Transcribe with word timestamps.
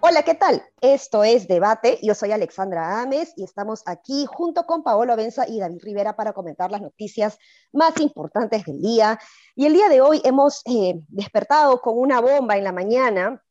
Hola, 0.00 0.22
¿qué 0.22 0.34
tal? 0.34 0.62
Esto 0.80 1.24
es 1.24 1.48
Debate. 1.48 1.98
Yo 2.02 2.14
soy 2.14 2.30
Alexandra 2.32 3.00
Ames 3.02 3.32
y 3.36 3.44
estamos 3.44 3.82
aquí 3.86 4.26
junto 4.26 4.64
con 4.64 4.82
Paolo 4.82 5.16
Benza 5.16 5.48
y 5.48 5.58
David 5.58 5.82
Rivera 5.82 6.14
para 6.14 6.32
comentar 6.32 6.70
las 6.70 6.82
noticias 6.82 7.38
más 7.72 7.98
importantes 8.00 8.64
del 8.64 8.80
día. 8.80 9.18
Y 9.56 9.66
el 9.66 9.72
día 9.72 9.88
de 9.88 10.00
hoy 10.00 10.20
hemos 10.24 10.62
eh, 10.66 11.00
despertado 11.08 11.80
con 11.80 11.98
una 11.98 12.20
bomba 12.20 12.56
en 12.56 12.64
la 12.64 12.72
mañana 12.72 13.42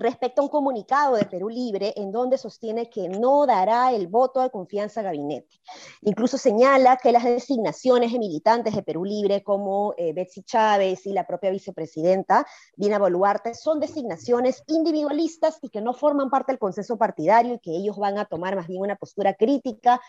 respecto 0.00 0.40
a 0.40 0.44
un 0.44 0.50
comunicado 0.50 1.16
de 1.16 1.26
Perú 1.26 1.50
Libre 1.50 1.92
en 1.96 2.10
donde 2.10 2.38
sostiene 2.38 2.88
que 2.88 3.08
no 3.08 3.46
dará 3.46 3.92
el 3.92 4.08
voto 4.08 4.40
de 4.40 4.50
confianza 4.50 5.00
al 5.00 5.06
gabinete. 5.06 5.60
Incluso 6.02 6.38
señala 6.38 6.96
que 6.96 7.12
las 7.12 7.24
designaciones 7.24 8.12
de 8.12 8.18
militantes 8.18 8.74
de 8.74 8.82
Perú 8.82 9.04
Libre 9.04 9.42
como 9.42 9.94
eh, 9.98 10.12
Betsy 10.14 10.42
Chávez 10.42 11.06
y 11.06 11.12
la 11.12 11.26
propia 11.26 11.50
vicepresidenta 11.50 12.46
Dina 12.76 12.98
Boluarte 12.98 13.54
son 13.54 13.78
designaciones 13.78 14.62
individualistas 14.66 15.58
y 15.60 15.68
que 15.68 15.82
no 15.82 15.92
forman 15.92 16.30
parte 16.30 16.52
del 16.52 16.58
consenso 16.58 16.96
partidario 16.96 17.54
y 17.54 17.58
que 17.58 17.76
ellos 17.76 17.98
van 17.98 18.18
a 18.18 18.24
tomar 18.24 18.56
más 18.56 18.68
bien 18.68 18.80
una 18.80 18.96
postura 18.96 19.34
crítica 19.34 20.00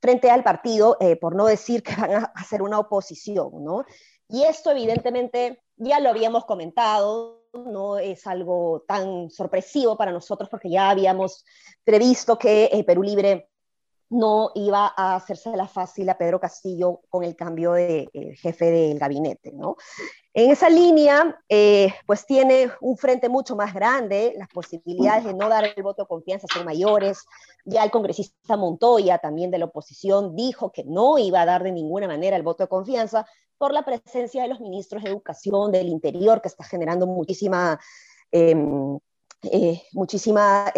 frente 0.00 0.30
al 0.30 0.42
partido, 0.42 0.96
eh, 1.00 1.16
por 1.16 1.36
no 1.36 1.46
decir 1.46 1.82
que 1.82 1.94
van 1.94 2.10
a 2.12 2.32
hacer 2.34 2.62
una 2.62 2.78
oposición, 2.80 3.64
¿no? 3.64 3.84
Y 4.28 4.42
esto 4.42 4.70
evidentemente 4.72 5.62
ya 5.76 6.00
lo 6.00 6.10
habíamos 6.10 6.44
comentado, 6.44 7.37
no 7.52 7.98
es 7.98 8.26
algo 8.26 8.84
tan 8.86 9.30
sorpresivo 9.30 9.96
para 9.96 10.12
nosotros 10.12 10.48
porque 10.48 10.70
ya 10.70 10.90
habíamos 10.90 11.44
previsto 11.84 12.38
que 12.38 12.66
eh, 12.72 12.84
Perú 12.84 13.02
Libre 13.02 13.50
no 14.10 14.50
iba 14.54 14.92
a 14.96 15.16
hacerse 15.16 15.54
la 15.56 15.68
fácil 15.68 16.08
a 16.08 16.16
Pedro 16.16 16.40
Castillo 16.40 17.02
con 17.10 17.24
el 17.24 17.36
cambio 17.36 17.72
de 17.72 18.08
eh, 18.12 18.36
jefe 18.36 18.70
del 18.70 18.98
gabinete, 18.98 19.52
¿no? 19.52 19.76
En 20.32 20.50
esa 20.50 20.70
línea, 20.70 21.38
eh, 21.48 21.92
pues 22.06 22.24
tiene 22.24 22.70
un 22.80 22.96
frente 22.96 23.28
mucho 23.28 23.56
más 23.56 23.74
grande, 23.74 24.34
las 24.38 24.48
posibilidades 24.48 25.24
de 25.24 25.34
no 25.34 25.48
dar 25.48 25.64
el 25.64 25.82
voto 25.82 26.02
de 26.02 26.08
confianza 26.08 26.46
son 26.52 26.64
mayores. 26.64 27.24
Ya 27.64 27.84
el 27.84 27.90
congresista 27.90 28.56
Montoya, 28.56 29.18
también 29.18 29.50
de 29.50 29.58
la 29.58 29.66
oposición, 29.66 30.36
dijo 30.36 30.70
que 30.70 30.84
no 30.84 31.18
iba 31.18 31.42
a 31.42 31.46
dar 31.46 31.62
de 31.62 31.72
ninguna 31.72 32.06
manera 32.06 32.36
el 32.36 32.42
voto 32.42 32.62
de 32.62 32.68
confianza 32.68 33.26
por 33.58 33.72
la 33.72 33.84
presencia 33.84 34.42
de 34.42 34.48
los 34.48 34.60
ministros 34.60 35.02
de 35.02 35.10
Educación, 35.10 35.72
del 35.72 35.88
Interior, 35.88 36.40
que 36.40 36.48
está 36.48 36.64
generando 36.64 37.06
muchísima... 37.06 37.78
Em, 38.30 38.98
eh, 39.42 39.82
muchísima, 39.92 40.72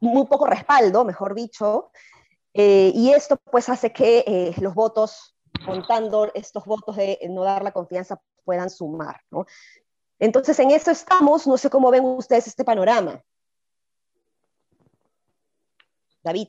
muy 0.00 0.26
poco 0.26 0.46
respaldo, 0.46 1.04
mejor 1.04 1.34
dicho, 1.34 1.90
eh, 2.54 2.92
y 2.94 3.10
esto 3.10 3.36
pues 3.50 3.68
hace 3.68 3.92
que 3.92 4.24
eh, 4.26 4.54
los 4.60 4.74
votos, 4.74 5.34
contando 5.64 6.30
estos 6.34 6.64
votos 6.64 6.96
de 6.96 7.18
no 7.30 7.44
dar 7.44 7.62
la 7.62 7.72
confianza, 7.72 8.20
puedan 8.44 8.70
sumar. 8.70 9.20
¿no? 9.30 9.46
Entonces 10.18 10.58
en 10.58 10.70
eso 10.70 10.90
estamos, 10.90 11.46
no 11.46 11.56
sé 11.56 11.70
cómo 11.70 11.90
ven 11.90 12.04
ustedes 12.04 12.46
este 12.46 12.64
panorama. 12.64 13.22
David, 16.22 16.48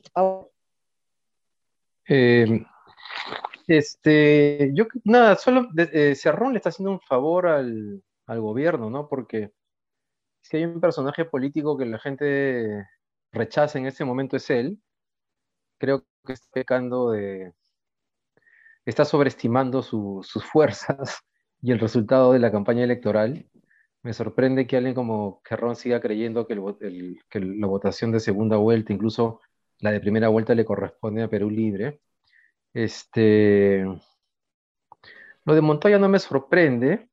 eh, 2.06 2.64
este, 3.66 4.70
yo, 4.72 4.84
nada, 5.02 5.36
solo 5.36 5.68
Cerrón 6.14 6.52
le 6.52 6.58
está 6.58 6.68
haciendo 6.68 6.92
un 6.92 7.00
favor 7.00 7.48
al, 7.48 8.02
al 8.26 8.40
gobierno, 8.40 8.88
¿no? 8.88 9.08
Porque 9.08 9.52
si 10.42 10.58
hay 10.58 10.64
un 10.64 10.80
personaje 10.80 11.24
político 11.24 11.76
que 11.76 11.86
la 11.86 11.98
gente 11.98 12.86
rechaza 13.32 13.78
en 13.78 13.86
este 13.86 14.04
momento 14.04 14.36
es 14.36 14.48
él, 14.50 14.78
creo 15.84 16.06
que 16.26 16.32
está 16.32 16.48
pecando 16.52 17.10
de... 17.10 17.52
está 18.86 19.04
sobreestimando 19.04 19.82
sus 19.82 20.44
fuerzas 20.50 21.18
y 21.62 21.72
el 21.72 21.78
resultado 21.78 22.32
de 22.32 22.38
la 22.38 22.50
campaña 22.50 22.84
electoral. 22.84 23.46
Me 24.02 24.12
sorprende 24.12 24.66
que 24.66 24.76
alguien 24.76 24.94
como 24.94 25.42
Kerrón 25.42 25.76
siga 25.76 26.00
creyendo 26.00 26.46
que, 26.46 26.54
la 26.54 27.66
votación 27.66 28.12
de 28.12 28.20
segunda 28.20 28.56
vuelta, 28.56 28.92
incluso 28.92 29.40
la 29.80 29.92
de 29.92 30.00
primera 30.00 30.28
vuelta, 30.28 30.54
le 30.54 30.64
corresponde 30.64 31.22
a 31.22 31.28
Perú 31.28 31.50
Libre. 31.50 32.00
Este, 32.72 33.84
lo 35.44 35.54
de 35.54 35.60
Montoya 35.60 35.98
no 35.98 36.08
me 36.08 36.18
sorprende, 36.18 37.08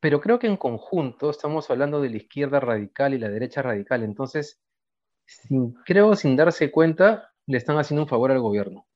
pero 0.00 0.20
creo 0.20 0.38
que 0.38 0.46
en 0.46 0.56
conjunto 0.56 1.30
estamos 1.30 1.70
hablando 1.70 2.00
de 2.00 2.10
la 2.10 2.16
izquierda 2.16 2.60
radical 2.60 3.14
y 3.14 3.18
la 3.18 3.28
derecha 3.28 3.62
radical. 3.62 4.02
Entonces, 4.02 4.60
creo 5.84 6.16
sin 6.16 6.36
darse 6.36 6.70
cuenta, 6.70 7.33
le 7.46 7.58
están 7.58 7.78
haciendo 7.78 8.02
un 8.02 8.08
favor 8.08 8.30
al 8.30 8.40
gobierno. 8.40 8.86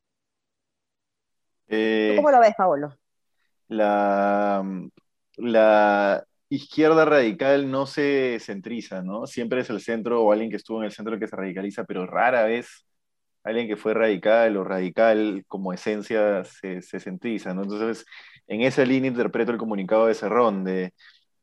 Eh, 1.69 2.15
¿Cómo 2.17 2.31
lo 2.31 2.41
ves, 2.41 2.55
Pablo? 2.57 2.95
La, 3.69 4.65
la 5.37 6.25
izquierda 6.49 7.05
radical 7.05 7.71
no 7.71 7.87
se 7.87 8.39
centriza, 8.41 9.03
¿no? 9.03 9.27
Siempre 9.27 9.61
es 9.61 9.71
el 9.71 9.81
centro 9.81 10.23
o 10.23 10.33
alguien 10.33 10.51
que 10.51 10.57
estuvo 10.57 10.79
en 10.79 10.87
el 10.87 10.93
centro 10.93 11.19
que 11.19 11.29
se 11.29 11.37
radicaliza, 11.37 11.85
pero 11.85 12.07
rara 12.07 12.45
vez 12.45 12.87
alguien 13.45 13.69
que 13.69 13.77
fue 13.77 13.95
radical 13.95 14.57
o 14.57 14.65
radical 14.65 15.45
como 15.47 15.73
esencia 15.73 16.45
se, 16.45 16.83
se 16.83 17.01
centriza, 17.01 17.55
¿no? 17.55 17.63
Entonces, 17.63 18.07
en 18.47 18.63
esa 18.63 18.85
línea 18.85 19.11
interpreto 19.11 19.53
el 19.53 19.59
comunicado 19.59 20.07
de 20.07 20.15
Cerrón 20.15 20.65
de 20.65 20.95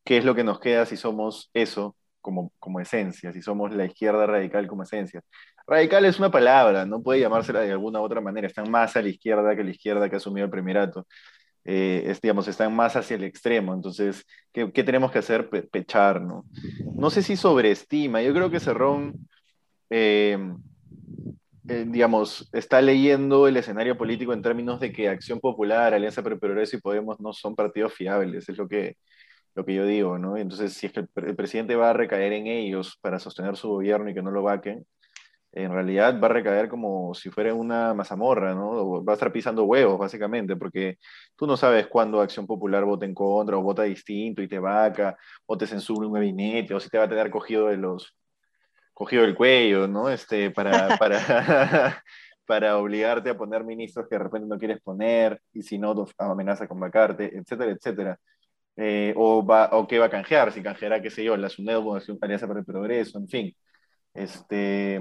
qué 0.04 0.18
es 0.18 0.26
lo 0.26 0.36
que 0.36 0.44
nos 0.44 0.60
queda 0.60 0.86
si 0.86 0.98
somos 0.98 1.50
eso 1.54 1.96
como, 2.22 2.52
como 2.60 2.80
esencia, 2.80 3.32
si 3.34 3.42
somos 3.42 3.74
la 3.76 3.86
izquierda 3.86 4.26
radical 4.26 4.68
como 4.68 4.84
esencia. 4.84 5.22
Radical 5.68 6.06
es 6.06 6.20
una 6.20 6.30
palabra, 6.30 6.86
no 6.86 7.02
puede 7.02 7.22
llamársela 7.22 7.62
de 7.62 7.72
alguna 7.72 8.02
otra 8.02 8.22
manera. 8.22 8.48
Están 8.48 8.70
más 8.70 8.96
a 8.96 9.02
la 9.02 9.10
izquierda 9.10 9.56
que 9.56 9.64
la 9.64 9.72
izquierda 9.72 10.10
que 10.10 10.16
ha 10.16 10.18
asumido 10.18 10.46
el 10.46 10.52
primerato. 10.52 11.08
Eh, 11.68 12.16
digamos, 12.22 12.48
están 12.48 12.76
más 12.76 12.96
hacia 12.96 13.16
el 13.16 13.24
extremo. 13.24 13.74
Entonces, 13.74 14.26
¿qué, 14.54 14.68
tenemos 14.84 15.12
que 15.12 15.20
hacer? 15.20 15.50
pechar, 15.50 16.22
¿no? 16.22 16.46
No 16.96 17.10
sé 17.10 17.24
si 17.24 17.36
sobreestima. 17.36 18.22
Yo 18.22 18.34
creo 18.34 18.52
que 18.52 18.60
Cerrón, 18.60 19.28
eh, 19.90 20.38
eh, 21.68 21.86
digamos, 21.88 22.48
está 22.54 22.82
leyendo 22.82 23.48
el 23.48 23.58
escenario 23.58 23.98
político 23.98 24.34
en 24.34 24.44
términos 24.44 24.80
de 24.80 24.92
que 24.92 25.10
Acción 25.10 25.40
Popular, 25.40 25.94
Alianza 25.94 26.22
para 26.22 26.38
Progreso 26.38 26.78
y 26.78 26.82
Podemos 26.82 27.20
no 27.20 27.34
son 27.34 27.56
partidos 27.56 27.94
fiables. 27.94 28.48
Es 28.48 28.58
lo 28.58 28.68
que, 28.68 28.98
lo 29.56 29.66
que 29.66 29.74
yo 29.76 29.86
digo, 29.86 30.20
¿no? 30.20 30.38
Entonces, 30.38 30.74
si 30.74 30.88
es 30.88 30.94
que 30.94 31.00
el, 31.02 31.10
el 31.16 31.36
presidente 31.36 31.76
va 31.76 31.90
a 31.90 31.94
recaer 31.94 32.34
en 32.34 32.48
ellos 32.48 33.00
para 33.02 33.20
sostener 33.20 33.58
su 33.58 33.70
gobierno 33.70 34.10
y 34.10 34.14
que 34.14 34.22
no 34.22 34.32
lo 34.32 34.44
vaquen, 34.44 34.86
en 35.56 35.72
realidad 35.72 36.20
va 36.22 36.28
a 36.28 36.32
recaer 36.32 36.70
como 36.70 37.14
si 37.16 37.30
fuera 37.32 37.54
una 37.54 37.94
mazamorra, 37.94 38.54
¿no? 38.54 39.04
Va 39.04 39.14
a 39.14 39.16
estar 39.16 39.32
pisando 39.32 39.64
huevos, 39.64 39.98
básicamente, 39.98 40.56
porque 40.58 41.00
tú 41.36 41.48
no 41.48 41.58
sabes 41.58 41.88
cuándo 41.88 42.22
Acción 42.22 42.46
Popular 42.46 42.84
vota 42.84 43.06
en 43.06 43.14
contra 43.16 43.58
o 43.58 43.62
vota 43.62 43.84
distinto 43.84 44.42
y 44.42 44.48
te 44.50 44.60
vaca, 44.60 45.18
o 45.46 45.58
te 45.58 45.66
censura 45.68 46.08
un 46.08 46.14
gabinete, 46.14 46.74
o 46.74 46.80
si 46.80 46.90
te 46.90 46.98
va 46.98 47.06
a 47.06 47.10
tener 47.10 47.30
cogido 47.32 47.68
de 47.68 47.78
los 47.78 48.16
cogido 48.94 49.24
del 49.24 49.36
cuello, 49.36 49.88
¿no? 49.88 50.10
Este, 50.10 50.52
para, 50.52 50.98
para, 50.98 51.20
para 52.46 52.78
obligarte 52.78 53.30
a 53.30 53.38
poner 53.38 53.64
ministros 53.64 54.08
que 54.10 54.16
de 54.18 54.24
repente 54.24 54.48
no 54.48 54.58
quieres 54.60 54.82
poner, 54.82 55.42
y 55.54 55.64
si 55.64 55.78
no, 55.78 56.06
amenaza 56.18 56.68
con 56.68 56.80
vacarte, 56.80 57.38
etcétera, 57.38 57.72
etcétera. 57.72 58.20
Eh, 58.78 59.14
o, 59.18 59.46
va, 59.46 59.70
o 59.74 59.88
qué 59.88 60.00
va 60.00 60.08
a 60.08 60.10
canjear, 60.10 60.52
si 60.52 60.62
canjeará, 60.62 61.02
qué 61.02 61.10
sé 61.10 61.24
yo, 61.24 61.38
la 61.38 61.50
SUNED 61.50 61.78
Alianza 62.22 62.48
para 62.48 62.60
el 62.60 62.66
Progreso, 62.66 63.18
en 63.20 63.28
fin. 63.30 63.56
Este, 64.14 65.00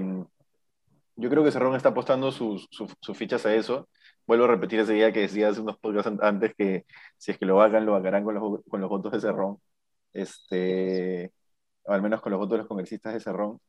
yo 1.15 1.29
creo 1.29 1.43
que 1.43 1.51
Cerrón 1.51 1.75
está 1.75 1.89
apostando 1.89 2.31
sus, 2.31 2.67
fichas 3.13 3.45
a 3.45 3.53
eso. 3.53 3.89
Vuelvo 4.27 4.45
a 4.45 4.47
repetir 4.47 4.79
ese 4.79 4.93
día 4.93 5.11
que 5.13 5.21
decía 5.21 5.49
hace 5.49 5.61
unos 5.61 5.77
podcasts 5.77 6.11
antes 6.21 6.53
que 6.55 6.85
si 7.17 7.31
es 7.31 7.37
que 7.37 7.45
lo 7.45 7.61
hagan, 7.61 7.85
lo 7.85 7.95
hagan 7.95 8.23
con 8.23 8.35
los, 8.35 8.63
con 8.69 8.81
los 8.81 8.89
votos 8.89 9.11
de 9.11 9.21
Cerrón. 9.21 9.57
Este, 10.13 11.31
al 11.85 12.01
menos 12.01 12.21
con 12.21 12.31
los 12.31 12.39
votos 12.39 12.53
de 12.53 12.57
los 12.59 12.67
congresistas 12.67 13.13
de 13.13 13.19
Cerrón. 13.19 13.59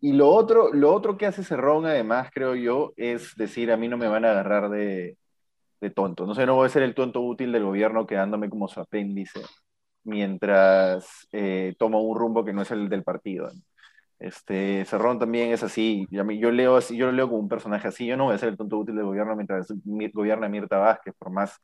Y 0.00 0.12
lo 0.12 0.28
otro, 0.30 0.72
lo 0.72 0.92
otro 0.92 1.16
que 1.16 1.26
hace 1.26 1.44
Cerrón, 1.44 1.86
además, 1.86 2.30
creo 2.32 2.54
yo, 2.56 2.92
es 2.96 3.34
decir, 3.36 3.70
a 3.72 3.76
mí 3.76 3.88
no 3.88 3.96
me 3.96 4.08
van 4.08 4.24
a 4.24 4.32
agarrar 4.32 4.68
de, 4.70 5.16
de 5.80 5.90
tonto. 5.90 6.26
No 6.26 6.34
sé, 6.34 6.46
no 6.46 6.56
voy 6.56 6.66
a 6.66 6.70
ser 6.70 6.82
el 6.82 6.94
tonto 6.94 7.20
útil 7.20 7.52
del 7.52 7.64
gobierno 7.64 8.06
quedándome 8.06 8.50
como 8.50 8.68
su 8.68 8.80
apéndice 8.80 9.42
mientras 10.04 11.28
eh, 11.32 11.74
tomo 11.78 12.02
un 12.02 12.18
rumbo 12.18 12.44
que 12.44 12.52
no 12.52 12.62
es 12.62 12.70
el 12.70 12.88
del 12.88 13.04
partido. 13.04 13.50
Este, 14.22 14.84
Cerrón 14.84 15.18
también 15.18 15.50
es 15.52 15.64
así. 15.64 16.06
Yo, 16.10 16.22
leo 16.52 16.76
así, 16.76 16.96
yo 16.96 17.06
lo 17.06 17.12
leo 17.12 17.28
como 17.28 17.40
un 17.40 17.48
personaje 17.48 17.88
así. 17.88 18.06
Yo 18.06 18.16
no 18.16 18.24
voy 18.26 18.34
a 18.34 18.38
ser 18.38 18.50
el 18.50 18.56
tonto 18.56 18.78
útil 18.78 18.94
del 18.94 19.04
gobierno 19.04 19.34
mientras 19.34 19.66
gobierna 20.14 20.48
Mirta 20.48 20.78
Vázquez, 20.78 21.14
por 21.18 21.30
más 21.32 21.58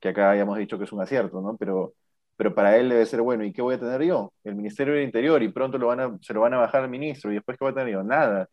que 0.00 0.08
acá 0.08 0.30
hayamos 0.30 0.58
dicho 0.58 0.76
que 0.78 0.84
es 0.84 0.92
un 0.92 1.00
acierto, 1.02 1.40
¿no? 1.40 1.56
Pero, 1.56 1.94
pero 2.36 2.54
para 2.54 2.76
él 2.76 2.88
debe 2.88 3.06
ser 3.06 3.22
bueno. 3.22 3.44
¿Y 3.44 3.52
qué 3.52 3.62
voy 3.62 3.76
a 3.76 3.80
tener 3.80 4.02
yo? 4.02 4.32
El 4.44 4.56
Ministerio 4.56 4.94
del 4.94 5.04
Interior 5.04 5.42
y 5.42 5.50
pronto 5.50 5.78
lo 5.78 5.86
van 5.88 6.00
a, 6.00 6.18
se 6.20 6.34
lo 6.34 6.40
van 6.40 6.54
a 6.54 6.58
bajar 6.58 6.82
al 6.82 6.90
ministro. 6.90 7.30
¿Y 7.30 7.34
después 7.36 7.56
qué 7.58 7.64
voy 7.64 7.72
a 7.72 7.74
tener 7.74 7.92
yo? 7.94 8.02
Nada. 8.02 8.48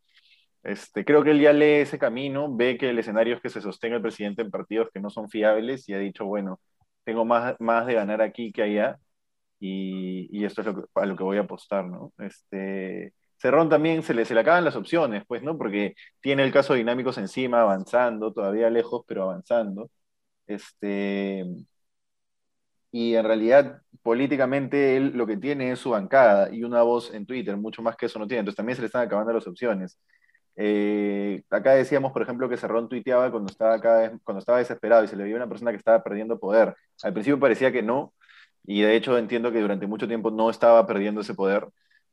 Este, 0.63 1.05
creo 1.05 1.23
que 1.23 1.31
él 1.31 1.41
ya 1.41 1.53
lee 1.53 1.81
ese 1.81 1.99
camino, 1.99 2.55
ve 2.55 2.77
que 2.77 2.89
el 2.89 2.99
escenario 2.99 3.35
es 3.35 3.41
que 3.41 3.49
se 3.49 3.61
sostenga 3.61 3.95
el 3.97 4.01
presidente 4.01 4.41
en 4.43 4.51
partidos 4.51 4.89
que 4.93 4.99
no 4.99 5.09
son 5.09 5.29
fiables 5.29 5.87
y 5.89 5.93
ha 5.93 5.99
dicho, 5.99 6.25
bueno, 6.25 6.59
tengo 7.05 7.25
más, 7.25 7.55
más 7.59 7.85
de 7.87 7.93
ganar 7.95 8.21
aquí 8.21 8.51
que 8.51 8.63
allá 8.63 8.99
y, 9.59 10.27
y 10.31 10.45
esto 10.45 10.61
es 10.61 10.67
lo 10.67 10.75
que, 10.75 10.83
a 10.95 11.05
lo 11.05 11.15
que 11.15 11.23
voy 11.23 11.37
a 11.37 11.41
apostar, 11.41 11.85
¿no? 11.87 12.13
Este, 12.19 13.13
Cerrón 13.37 13.69
también 13.69 14.03
se 14.03 14.13
le, 14.13 14.25
se 14.25 14.33
le 14.33 14.41
acaban 14.41 14.65
las 14.65 14.75
opciones, 14.75 15.23
pues, 15.27 15.43
¿no? 15.43 15.57
Porque 15.57 15.95
tiene 16.21 16.43
el 16.43 16.51
caso 16.51 16.73
dinámicos 16.73 17.17
encima, 17.17 17.61
avanzando, 17.61 18.33
todavía 18.33 18.69
lejos, 18.69 19.03
pero 19.07 19.23
avanzando. 19.23 19.89
Este, 20.47 21.45
y 22.91 23.15
en 23.15 23.25
realidad, 23.25 23.81
políticamente, 24.01 24.97
él 24.97 25.11
lo 25.15 25.27
que 25.27 25.37
tiene 25.37 25.71
es 25.71 25.79
su 25.79 25.91
bancada 25.91 26.53
y 26.53 26.63
una 26.63 26.81
voz 26.83 27.13
en 27.13 27.25
Twitter, 27.25 27.57
mucho 27.57 27.81
más 27.81 27.95
que 27.95 28.07
eso 28.07 28.19
no 28.19 28.27
tiene. 28.27 28.39
Entonces 28.39 28.57
también 28.57 28.75
se 28.75 28.81
le 28.81 28.87
están 28.87 29.05
acabando 29.05 29.33
las 29.33 29.47
opciones. 29.47 29.99
Eh, 30.55 31.43
acá 31.51 31.73
decíamos, 31.73 32.11
por 32.13 32.23
ejemplo, 32.23 32.49
que 32.49 32.57
Cerrón 32.57 32.89
tuiteaba 32.89 33.29
cuando 33.31 33.51
estaba, 33.51 33.79
cuando 34.23 34.39
estaba 34.39 34.57
desesperado 34.59 35.03
y 35.03 35.07
se 35.07 35.15
le 35.15 35.23
veía 35.23 35.35
una 35.35 35.49
persona 35.49 35.71
que 35.71 35.77
estaba 35.77 36.03
perdiendo 36.03 36.39
poder. 36.39 36.75
Al 37.03 37.13
principio 37.13 37.39
parecía 37.39 37.71
que 37.71 37.83
no, 37.83 38.13
y 38.65 38.81
de 38.81 38.95
hecho 38.95 39.17
entiendo 39.17 39.51
que 39.51 39.61
durante 39.61 39.87
mucho 39.87 40.07
tiempo 40.07 40.31
no 40.31 40.49
estaba 40.49 40.85
perdiendo 40.87 41.21
ese 41.21 41.35
poder 41.35 41.67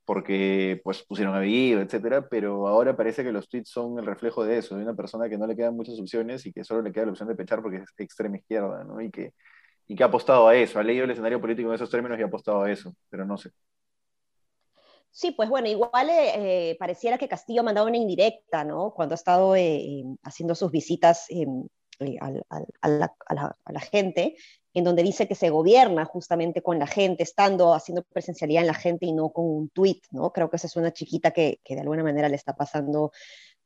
porque 0.05 0.81
pues 0.85 1.03
pusieron 1.03 1.35
a 1.35 1.41
vivir, 1.41 1.79
etcétera, 1.79 2.29
pero 2.29 2.69
ahora 2.69 2.97
parece 2.97 3.25
que 3.25 3.33
los 3.33 3.49
tweets 3.49 3.71
son 3.71 3.99
el 3.99 4.07
reflejo 4.07 4.45
de 4.45 4.59
eso, 4.59 4.77
de 4.77 4.83
una 4.83 4.95
persona 4.95 5.29
que 5.29 5.39
no 5.39 5.47
le 5.47 5.57
quedan 5.57 5.77
muchas 5.77 5.99
opciones 5.99 6.45
y 6.47 6.53
que 6.53 6.65
solo 6.65 6.83
le 6.83 6.93
queda 6.93 7.07
la 7.07 7.13
opción 7.13 7.29
de 7.29 7.35
pechar 7.35 7.63
porque 7.63 7.79
es 7.79 7.85
extrema 7.99 8.37
izquierda, 8.37 8.85
¿no? 8.85 9.01
Y 9.01 9.11
que, 9.11 9.33
y 9.87 9.97
que 9.97 10.03
ha 10.03 10.07
apostado 10.07 10.49
a 10.49 10.57
eso, 10.57 10.79
ha 10.79 10.83
leído 10.83 11.05
el 11.05 11.11
escenario 11.11 11.41
político 11.41 11.69
en 11.69 11.75
esos 11.75 11.91
términos 11.91 12.19
y 12.19 12.23
ha 12.23 12.27
apostado 12.27 12.63
a 12.63 12.71
eso, 12.71 12.95
pero 13.11 13.25
no 13.25 13.37
sé. 13.37 13.51
Sí, 15.11 15.31
pues 15.31 15.49
bueno, 15.49 15.69
igual 15.69 16.11
eh, 16.11 16.71
eh, 16.71 16.77
pareciera 16.77 17.19
que 17.19 17.29
Castillo 17.29 17.61
ha 17.61 17.65
mandado 17.65 17.87
una 17.87 17.97
indirecta, 17.97 18.65
¿no? 18.65 18.93
Cuando 18.93 19.15
ha 19.15 19.15
estado 19.15 19.55
eh, 19.55 20.03
haciendo 20.25 20.57
sus 20.57 20.73
visitas 20.73 21.29
a, 22.21 22.89
la, 22.89 23.81
gente, 23.81 24.37
en 24.73 24.85
donde 24.85 25.03
dice 25.03 25.29
que 25.29 25.35
se 25.35 25.51
gobierna 25.51 26.05
justamente 26.05 26.63
con 26.63 26.79
la 26.79 26.87
gente, 26.87 27.23
estando 27.23 27.75
haciendo 27.75 28.03
presencialidad 28.03 28.63
en 28.63 28.69
la 28.69 28.75
gente 28.75 29.07
y 29.07 29.13
no 29.13 29.31
con 29.31 29.47
un 29.47 29.69
tuit, 29.71 30.05
¿no? 30.11 30.33
Creo 30.33 30.51
que 30.51 30.57
esa 30.57 30.67
es 30.67 30.77
una 30.77 30.93
chiquita 30.93 31.31
que, 31.31 31.61
que 31.65 31.75
de 31.75 31.83
alguna 31.83 32.03
manera 32.03 32.29
le 32.29 32.37
está 32.37 32.55
pasando 32.57 33.13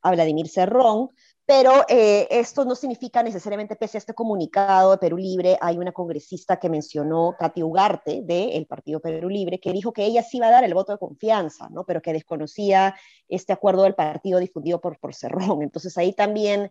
a 0.03 0.11
Vladimir 0.13 0.49
Cerrón, 0.49 1.11
pero 1.45 1.87
eh, 1.89 2.29
esto 2.31 2.67
no 2.67 2.75
significa 2.75 3.23
necesariamente, 3.23 3.75
pese 3.75 3.97
a 3.97 4.01
este 4.01 4.13
comunicado 4.13 4.91
de 4.91 4.99
Perú 4.99 5.17
Libre, 5.17 5.57
hay 5.63 5.79
una 5.79 5.93
congresista 5.93 6.59
que 6.59 6.69
mencionó, 6.69 7.37
Katy 7.39 7.63
Ugarte, 7.63 8.21
del 8.23 8.67
Partido 8.67 9.01
Perú 9.01 9.31
Libre, 9.31 9.59
que 9.59 9.73
dijo 9.73 9.95
que 9.95 10.05
ella 10.05 10.23
sí 10.23 10.37
iba 10.37 10.49
a 10.49 10.51
dar 10.51 10.65
el 10.65 10.75
voto 10.75 10.93
de 10.93 10.99
confianza, 10.99 11.71
¿no? 11.71 11.85
pero 11.85 12.03
que 12.03 12.13
desconocía 12.13 12.95
este 13.29 13.55
acuerdo 13.55 13.85
del 13.85 13.95
partido 13.95 14.39
difundido 14.41 14.79
por, 14.81 14.99
por 14.99 15.15
Cerrón. 15.15 15.63
Entonces 15.63 15.97
ahí 15.97 16.13
también 16.13 16.71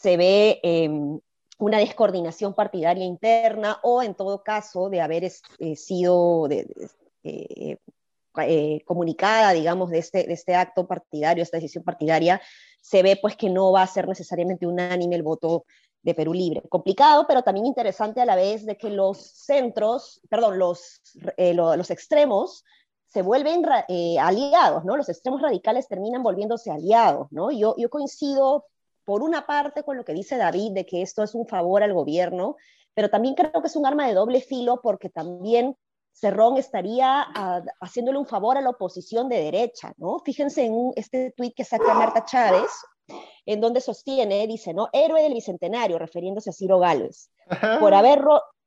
se 0.00 0.16
ve 0.16 0.60
em, 0.62 1.20
una 1.58 1.78
descoordinación 1.78 2.54
partidaria 2.54 3.04
interna 3.04 3.78
o 3.82 4.02
en 4.02 4.14
todo 4.14 4.42
caso 4.42 4.90
de 4.90 5.00
haber 5.00 5.24
eh, 5.24 5.76
sido 5.76 6.48
eh, 6.50 7.78
eh, 8.36 8.82
comunicada, 8.84 9.52
digamos, 9.52 9.90
de 9.90 9.98
este, 9.98 10.24
de 10.24 10.32
este 10.32 10.54
acto 10.54 10.86
partidario, 10.86 11.42
esta 11.42 11.58
decisión 11.58 11.84
partidaria, 11.84 12.40
se 12.80 13.02
ve 13.02 13.18
pues 13.20 13.36
que 13.36 13.48
no 13.48 13.72
va 13.72 13.82
a 13.82 13.86
ser 13.86 14.08
necesariamente 14.08 14.66
unánime 14.66 15.14
el 15.14 15.22
voto 15.22 15.64
de 16.02 16.14
Perú 16.14 16.34
Libre. 16.34 16.62
Complicado, 16.68 17.24
pero 17.26 17.42
también 17.42 17.66
interesante 17.66 18.20
a 18.20 18.26
la 18.26 18.36
vez 18.36 18.66
de 18.66 18.76
que 18.76 18.90
los 18.90 19.18
centros, 19.18 20.20
perdón, 20.28 20.58
los, 20.58 21.00
los 21.38 21.90
extremos 21.90 22.64
se 23.06 23.22
vuelven 23.22 23.64
aliados, 24.20 24.84
¿no? 24.84 24.96
Los 24.96 25.08
extremos 25.08 25.40
radicales 25.40 25.88
terminan 25.88 26.22
volviéndose 26.22 26.70
aliados, 26.70 27.28
¿no? 27.30 27.50
Yo, 27.52 27.74
yo 27.78 27.88
coincido 27.88 28.66
por 29.04 29.22
una 29.22 29.46
parte 29.46 29.82
con 29.82 29.96
lo 29.96 30.04
que 30.04 30.14
dice 30.14 30.36
David 30.36 30.72
de 30.72 30.86
que 30.86 31.02
esto 31.02 31.22
es 31.22 31.34
un 31.34 31.46
favor 31.46 31.82
al 31.82 31.92
gobierno, 31.92 32.56
pero 32.94 33.10
también 33.10 33.34
creo 33.34 33.60
que 33.60 33.66
es 33.66 33.76
un 33.76 33.86
arma 33.86 34.06
de 34.06 34.14
doble 34.14 34.40
filo 34.40 34.80
porque 34.82 35.10
también 35.10 35.76
Cerrón 36.12 36.56
estaría 36.56 37.26
ah, 37.34 37.62
haciéndole 37.80 38.18
un 38.18 38.26
favor 38.26 38.56
a 38.56 38.60
la 38.60 38.70
oposición 38.70 39.28
de 39.28 39.40
derecha, 39.40 39.92
¿no? 39.96 40.20
Fíjense 40.20 40.64
en 40.64 40.92
este 40.94 41.32
tuit 41.32 41.54
que 41.56 41.64
saca 41.64 41.92
Marta 41.92 42.24
Chávez, 42.24 42.70
en 43.46 43.60
donde 43.60 43.80
sostiene, 43.80 44.46
dice, 44.46 44.72
¿no? 44.72 44.88
Héroe 44.92 45.22
del 45.22 45.34
Bicentenario, 45.34 45.98
refiriéndose 45.98 46.50
a 46.50 46.52
Ciro 46.52 46.78
Gálvez, 46.78 47.30
por 47.80 47.94
haber, 47.94 48.22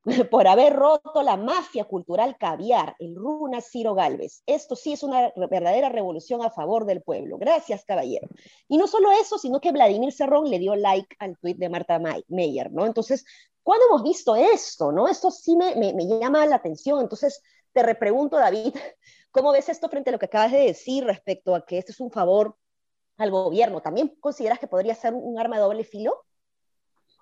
por 0.32 0.48
haber 0.48 0.74
roto 0.74 1.22
la 1.22 1.36
mafia 1.36 1.84
cultural 1.84 2.38
caviar, 2.38 2.96
el 3.00 3.16
runa 3.16 3.60
Ciro 3.62 3.94
Galvez. 3.94 4.42
Esto 4.46 4.76
sí 4.76 4.94
es 4.94 5.04
una 5.04 5.34
verdadera 5.36 5.90
revolución 5.90 6.42
a 6.44 6.50
favor 6.50 6.86
del 6.86 7.02
pueblo. 7.02 7.38
Gracias, 7.38 7.84
caballero. 7.84 8.30
Y 8.70 8.78
no 8.78 8.88
solo 8.88 9.12
eso, 9.12 9.38
sino 9.38 9.60
que 9.60 9.72
Vladimir 9.72 10.14
Cerrón 10.14 10.50
le 10.50 10.60
dio 10.60 10.76
like 10.76 11.16
al 11.20 11.38
tuit 11.38 11.58
de 11.58 11.70
Marta 11.70 12.00
Meyer, 12.28 12.72
¿no? 12.72 12.86
Entonces, 12.86 13.26
¿cuándo 13.64 13.86
hemos 13.88 14.04
visto 14.04 14.36
esto, 14.36 14.94
no? 14.94 15.10
Esto 15.10 15.30
sí 15.30 15.58
me, 15.58 15.76
me, 15.76 16.08
llama 16.08 16.46
la 16.46 16.56
atención. 16.56 17.02
Entonces, 17.02 17.42
te 17.74 17.84
repregunto, 17.84 18.38
David, 18.38 18.74
¿cómo 19.32 19.52
ves 19.52 19.68
esto 19.68 19.90
frente 19.90 20.10
a 20.10 20.14
lo 20.14 20.20
que 20.20 20.28
acabas 20.28 20.54
de 20.54 20.60
decir 20.60 21.04
respecto 21.04 21.54
a 21.54 21.66
que 21.66 21.80
esto 21.80 21.92
es 21.92 22.00
un 22.00 22.12
favor 22.12 22.56
al 23.18 23.32
gobierno? 23.32 23.82
¿También 23.82 24.16
consideras 24.22 24.60
que 24.60 24.68
podría 24.68 24.96
ser 24.96 25.14
un 25.14 25.38
arma 25.38 25.58
de 25.58 25.64
doble 25.64 25.84
filo? 25.84 26.24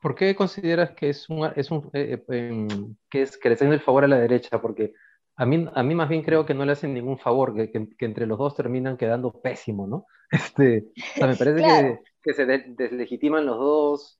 ¿Por 0.06 0.14
qué 0.14 0.36
consideras 0.36 0.92
que 0.92 1.10
es 1.10 1.28
un, 1.32 1.50
es 1.56 1.72
un 1.72 1.90
eh, 1.92 2.24
eh, 2.30 2.50
em, 2.50 2.96
que 3.10 3.24
es 3.24 3.40
que 3.40 3.50
le 3.50 3.56
hacen 3.56 3.74
el 3.74 3.80
favor 3.80 4.04
a 4.04 4.08
la 4.08 4.20
derecha? 4.20 4.62
Porque 4.62 4.94
a 5.36 5.48
mí, 5.48 5.68
a 5.74 5.82
mí 5.82 5.96
más 5.96 6.08
bien 6.08 6.22
creo 6.22 6.46
que 6.46 6.54
no 6.54 6.64
le 6.64 6.74
hacen 6.74 6.94
ningún 6.94 7.18
favor, 7.18 7.56
que, 7.56 7.72
que, 7.72 8.06
entre 8.06 8.28
los 8.28 8.38
dos 8.38 8.54
terminan 8.54 8.98
quedando 8.98 9.32
pésimo, 9.42 9.88
¿no? 9.88 10.06
Este, 10.30 10.92
me 11.20 11.36
parece 11.36 11.56
que, 11.56 12.00
que, 12.22 12.34
se 12.36 12.46
deslegitiman 12.46 13.48
los 13.48 13.58
dos. 13.58 14.20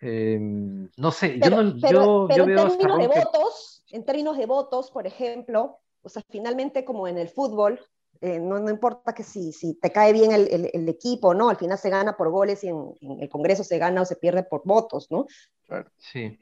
Em, 0.00 0.90
no 0.96 1.12
sé, 1.12 1.38
yo, 1.38 1.48
no, 1.48 1.76
yo, 1.76 2.28
yo 2.36 2.46
veo 2.46 2.66
en 2.66 2.78
términos 2.78 2.98
de 2.98 3.06
votos, 3.06 3.84
en 3.88 4.04
términos 4.04 4.36
de 4.36 4.46
votos, 4.46 4.90
por 4.90 5.06
ejemplo, 5.06 5.78
o 6.02 6.08
sea, 6.08 6.24
finalmente 6.28 6.84
como 6.84 7.06
en 7.06 7.18
el 7.18 7.28
fútbol, 7.28 7.78
eh, 8.20 8.38
no, 8.38 8.58
no, 8.58 8.70
importa 8.70 9.14
que 9.14 9.22
si, 9.22 9.52
si 9.52 9.74
te 9.80 9.90
cae 9.90 10.12
bien 10.12 10.32
el, 10.32 10.48
el, 10.50 10.70
el, 10.72 10.88
equipo, 10.88 11.32
¿no? 11.32 11.48
Al 11.48 11.56
final 11.56 11.78
se 11.78 11.88
gana 11.88 12.16
por 12.16 12.30
goles 12.30 12.62
y 12.64 12.68
en, 12.68 12.92
en, 13.00 13.22
el 13.22 13.28
Congreso 13.30 13.64
se 13.64 13.78
gana 13.78 14.02
o 14.02 14.04
se 14.04 14.16
pierde 14.16 14.42
por 14.42 14.62
votos, 14.64 15.10
¿no? 15.10 15.26
Sí. 15.96 16.38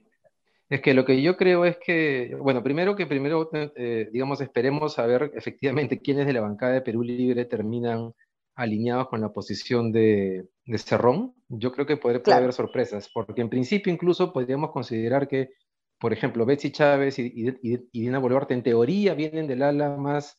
Es 0.68 0.82
que 0.82 0.92
lo 0.92 1.04
que 1.04 1.22
yo 1.22 1.36
creo 1.36 1.64
es 1.64 1.78
que, 1.78 2.36
bueno, 2.38 2.62
primero 2.62 2.94
que 2.94 3.06
primero, 3.06 3.48
eh, 3.52 4.08
digamos, 4.12 4.40
esperemos 4.40 4.98
a 4.98 5.06
ver 5.06 5.30
efectivamente 5.34 6.00
quiénes 6.00 6.26
de 6.26 6.32
la 6.34 6.42
bancada 6.42 6.72
de 6.74 6.82
Perú 6.82 7.02
Libre 7.02 7.44
terminan 7.46 8.12
alineados 8.54 9.08
con 9.08 9.20
la 9.20 9.32
posición 9.32 9.92
de, 9.92 10.48
de 10.66 10.78
Cerrón. 10.78 11.34
Yo 11.48 11.72
creo 11.72 11.86
que 11.86 11.96
puede, 11.96 12.20
claro. 12.20 12.42
haber 12.42 12.52
sorpresas, 12.52 13.08
porque 13.14 13.40
en 13.40 13.48
principio 13.48 13.92
incluso 13.92 14.32
podríamos 14.32 14.72
considerar 14.72 15.28
que, 15.28 15.50
por 15.98 16.12
ejemplo, 16.12 16.44
Betsy 16.44 16.70
Chávez 16.70 17.18
y, 17.18 17.32
y, 17.34 17.48
y 17.62 18.00
Dina 18.00 18.18
Boluarte 18.18 18.52
en 18.52 18.64
teoría 18.64 19.14
vienen 19.14 19.46
del 19.46 19.62
ala 19.62 19.96
más 19.96 20.38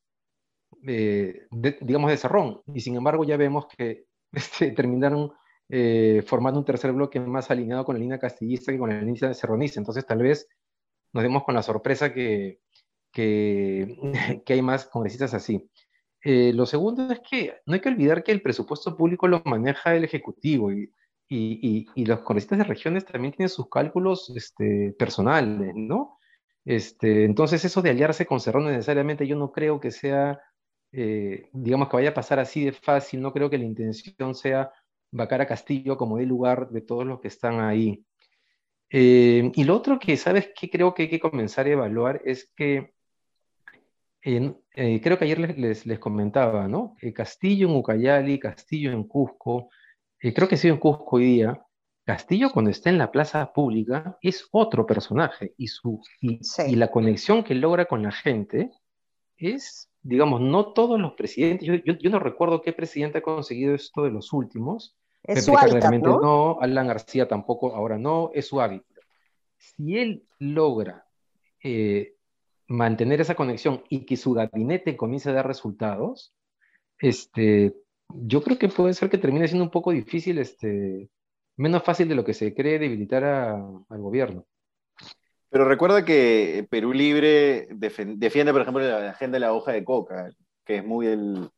eh, 0.86 1.48
de, 1.51 1.77
digamos, 1.81 2.12
de 2.12 2.18
Cerrón, 2.18 2.62
y 2.74 2.81
sin 2.81 2.95
embargo 2.95 3.24
ya 3.24 3.38
vemos 3.38 3.68
que 3.68 4.06
este, 4.31 4.71
terminaron 4.71 5.31
eh, 5.69 6.24
formando 6.25 6.60
un 6.60 6.66
tercer 6.66 6.92
bloque 6.94 7.19
más 7.19 7.52
alineado 7.52 7.85
con 7.85 7.95
la 7.95 7.99
línea 7.99 8.19
castillista 8.19 8.71
que 8.71 8.80
con 8.80 8.90
la 8.90 9.02
línea 9.02 9.33
cerronista, 9.33 9.80
entonces 9.80 10.06
tal 10.06 10.21
vez 10.21 10.47
nos 11.14 11.23
demos 11.23 11.44
con 11.44 11.56
la 11.56 11.64
sorpresa 11.64 12.14
que, 12.14 12.59
que, 13.11 13.95
que 14.45 14.54
hay 14.54 14.61
más 14.61 14.85
congresistas 14.85 15.33
así. 15.33 15.69
Eh, 16.23 16.52
lo 16.54 16.66
segundo 16.66 17.11
es 17.11 17.21
que 17.21 17.56
no 17.66 17.76
hay 17.76 17.80
que 17.80 17.90
olvidar 17.90 18.23
que 18.23 18.31
el 18.31 18.42
presupuesto 18.42 18.97
público 18.97 19.28
lo 19.28 19.42
maneja 19.45 19.95
el 19.95 20.04
Ejecutivo 20.04 20.71
y, 20.71 20.92
y, 21.30 21.59
y, 21.61 21.85
y 21.95 22.06
los 22.06 22.19
congresistas 22.21 22.57
de 22.57 22.64
regiones 22.66 23.06
también 23.06 23.33
tienen 23.33 23.49
sus 23.49 23.69
cálculos 23.69 24.30
este, 24.35 24.94
personales, 24.97 25.71
¿no? 25.76 26.18
Este, 26.66 27.23
entonces 27.23 27.64
eso 27.64 27.81
de 27.81 27.92
aliarse 27.92 28.26
con 28.26 28.40
Cerrón 28.40 28.66
necesariamente 28.66 29.26
yo 29.26 29.35
no 29.35 29.52
creo 29.52 29.80
que 29.80 29.92
sea 29.92 30.40
eh, 30.92 31.50
digamos 31.54 31.90
que 31.90 31.98
vaya 31.98 32.10
a 32.10 32.14
pasar 32.14 32.40
así 32.40 32.66
de 32.66 32.72
fácil, 32.72 33.22
no 33.22 33.31
creo 33.31 33.50
que 33.50 33.58
la 33.58 33.66
intención 33.66 34.36
sea 34.36 34.72
vacar 35.12 35.42
a 35.42 35.48
Castillo 35.48 35.98
como 35.98 36.19
el 36.19 36.28
lugar 36.28 36.69
de 36.69 36.81
todos 36.81 37.06
los 37.06 37.19
que 37.19 37.28
están 37.28 37.60
ahí. 37.60 38.04
Eh, 38.90 39.52
y 39.54 39.64
lo 39.64 39.76
otro 39.76 40.00
que, 40.00 40.18
¿sabes 40.18 40.52
qué 40.56 40.69
creo 40.69 40.94
que 40.94 41.04
hay 41.04 41.10
que 41.10 41.19
comenzar 41.19 41.68
a 41.68 41.72
evaluar? 41.72 42.22
Es 42.26 42.52
que 42.56 42.94
eh, 44.24 44.54
creo 45.02 45.18
que 45.18 45.26
ayer 45.26 45.40
les, 45.40 45.58
les, 45.58 45.86
les 45.86 46.00
comentaba, 46.00 46.68
¿no? 46.68 46.96
Castillo 47.14 47.69
en 47.69 47.76
Ucayali, 47.76 48.40
Castillo 48.40 48.92
en 48.92 49.04
Cusco, 49.04 49.69
creo 50.18 50.48
que 50.48 50.58
sí 50.58 50.68
en 50.68 50.78
Cusco 50.78 51.18
hoy 51.18 51.26
día, 51.26 51.64
Castillo 52.06 52.50
cuando 52.52 52.72
está 52.72 52.90
en 52.90 52.98
la 52.98 53.12
plaza 53.12 53.54
pública 53.54 54.18
es 54.22 54.48
otro 54.52 54.86
personaje 54.88 55.54
y, 55.58 55.68
su, 55.68 56.02
y, 56.19 56.44
sí. 56.44 56.64
y 56.69 56.76
la 56.76 56.90
conexión 56.90 57.44
que 57.44 57.54
logra 57.54 57.86
con 57.86 58.02
la 58.02 58.12
gente 58.12 58.72
es 59.38 59.89
digamos, 60.02 60.42
no 60.42 60.74
todos 60.74 61.00
los 61.00 61.14
presidentes, 61.14 61.68
yo, 61.68 61.76
yo, 61.76 61.94
yo, 61.94 62.10
no 62.10 62.20
recuerdo 62.20 62.62
qué 62.62 62.74
presidente 62.74 63.20
ha 63.20 63.22
conseguido 63.22 63.76
esto 63.76 64.04
de 64.04 64.12
los 64.12 64.34
últimos. 64.34 64.96
Es 65.24 65.46
su 65.46 65.58
hábitat, 65.58 65.92
¿no? 65.96 66.20
no, 66.20 66.58
Alan 66.62 66.88
García 66.88 67.28
tampoco, 67.28 67.76
ahora 67.76 67.98
no, 67.98 68.32
es 68.34 68.48
su 68.48 68.62
hábitat. 68.62 68.88
Si 69.58 69.98
él 69.98 70.24
logra 70.40 71.06
eh, 71.62 72.16
mantener 72.68 73.20
esa 73.20 73.36
conexión 73.36 73.84
y 73.90 74.06
que 74.06 74.16
su 74.16 74.34
gabinete 74.34 74.96
comience 74.96 75.30
a 75.30 75.34
dar 75.34 75.48
resultados, 75.48 76.34
este, 77.00 77.76
yo 78.10 78.42
creo 78.42 78.58
que 78.58 78.70
puede 78.70 78.94
ser 78.94 79.10
que 79.10 79.18
termine 79.18 79.48
siendo 79.48 79.66
un 79.66 79.72
poco 79.72 79.92
difícil, 79.92 80.38
este, 80.40 81.10
menos 81.58 81.84
fácil 81.84 82.08
de 82.08 82.16
lo 82.16 82.24
que 82.24 82.34
se 82.34 82.54
cree 82.56 82.80
debilitar 82.80 83.24
a, 83.26 83.56
al 83.56 84.02
gobierno. 84.02 84.46
Pero 85.50 85.66
recuerda 85.66 86.06
que 86.06 86.68
Perú 86.70 86.94
Libre 86.94 87.68
defiende, 87.72 88.52
por 88.52 88.62
ejemplo, 88.62 88.84
la 88.84 89.10
agenda 89.10 89.38
de 89.38 89.40
la 89.40 89.54
hoja 89.54 89.72
de 89.72 89.84
coca, 89.84 90.30
que 90.64 90.78
es 90.78 90.86
muy 90.86 91.08
el, 91.08 91.50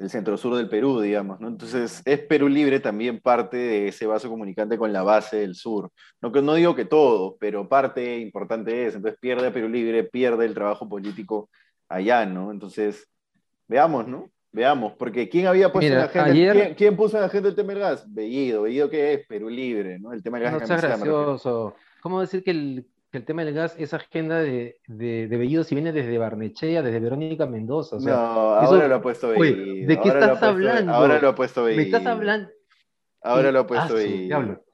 el 0.00 0.08
centro 0.08 0.38
sur 0.38 0.56
del 0.56 0.68
Perú, 0.68 1.00
digamos, 1.00 1.40
¿no? 1.40 1.48
Entonces, 1.48 2.00
es 2.06 2.20
Perú 2.20 2.48
Libre 2.48 2.80
también 2.80 3.20
parte 3.20 3.58
de 3.58 3.88
ese 3.88 4.06
vaso 4.06 4.30
comunicante 4.30 4.78
con 4.78 4.92
la 4.94 5.02
base 5.02 5.36
del 5.36 5.54
sur. 5.54 5.90
No, 6.22 6.30
no 6.30 6.54
digo 6.54 6.74
que 6.74 6.86
todo, 6.86 7.36
pero 7.38 7.68
parte 7.68 8.18
importante 8.18 8.86
es. 8.86 8.94
Entonces, 8.94 9.20
pierde 9.20 9.48
a 9.48 9.52
Perú 9.52 9.68
Libre, 9.68 10.04
pierde 10.04 10.46
el 10.46 10.54
trabajo 10.54 10.88
político 10.88 11.50
allá, 11.86 12.24
¿no? 12.24 12.50
Entonces, 12.50 13.06
veamos, 13.68 14.08
¿no? 14.08 14.30
Veamos, 14.52 14.94
porque 14.98 15.28
¿quién 15.28 15.46
había 15.46 15.70
puesto 15.70 15.92
en 15.92 15.98
la 15.98 16.04
agenda? 16.04 16.74
¿quién, 16.74 16.96
puso 16.96 17.18
en 17.18 17.20
la 17.20 17.26
agenda 17.26 17.50
el 17.50 17.54
tema 17.54 17.74
del 17.74 17.82
gas? 17.82 18.04
Bellido. 18.08 18.62
¿Bellido 18.62 18.88
qué 18.88 19.12
es? 19.12 19.26
Perú 19.26 19.50
Libre, 19.50 19.98
¿no? 19.98 20.14
El 20.14 20.22
tema 20.22 20.38
del 20.38 20.50
gas. 20.50 20.68
No 20.68 20.76
gracioso. 20.76 21.74
¿Cómo 22.00 22.22
decir 22.22 22.42
que 22.42 22.52
el, 22.52 22.86
que 23.10 23.18
el 23.18 23.24
tema 23.24 23.44
del 23.44 23.54
gas 23.54 23.74
es 23.78 23.92
agenda 23.92 24.38
de, 24.38 24.80
de, 24.86 25.26
de 25.26 25.36
Bellido 25.36 25.64
si 25.64 25.74
viene 25.74 25.92
desde 25.92 26.16
Barnechea, 26.16 26.82
desde 26.82 27.00
Verónica 27.00 27.46
Mendoza. 27.46 27.96
no, 28.00 28.12
ahora 28.12 28.86
lo 28.86 28.94
ha 28.96 29.02
puesto 29.02 29.28
Bellido. 29.30 29.88
¿De 29.88 30.00
qué 30.00 30.08
estás 30.08 30.42
hablando? 30.42 30.92
Ahora 30.92 31.20
lo 31.20 31.28
ha 31.28 31.34
puesto 31.34 31.64
Bellido. 31.64 31.82
¿Me 31.82 31.86
estás 31.86 32.06
hablando? 32.06 32.50
Ahora 33.22 33.52
lo 33.52 33.60
ha 33.60 33.66
puesto 33.66 33.94
ah, 33.94 33.96
Bellido. 33.96 34.64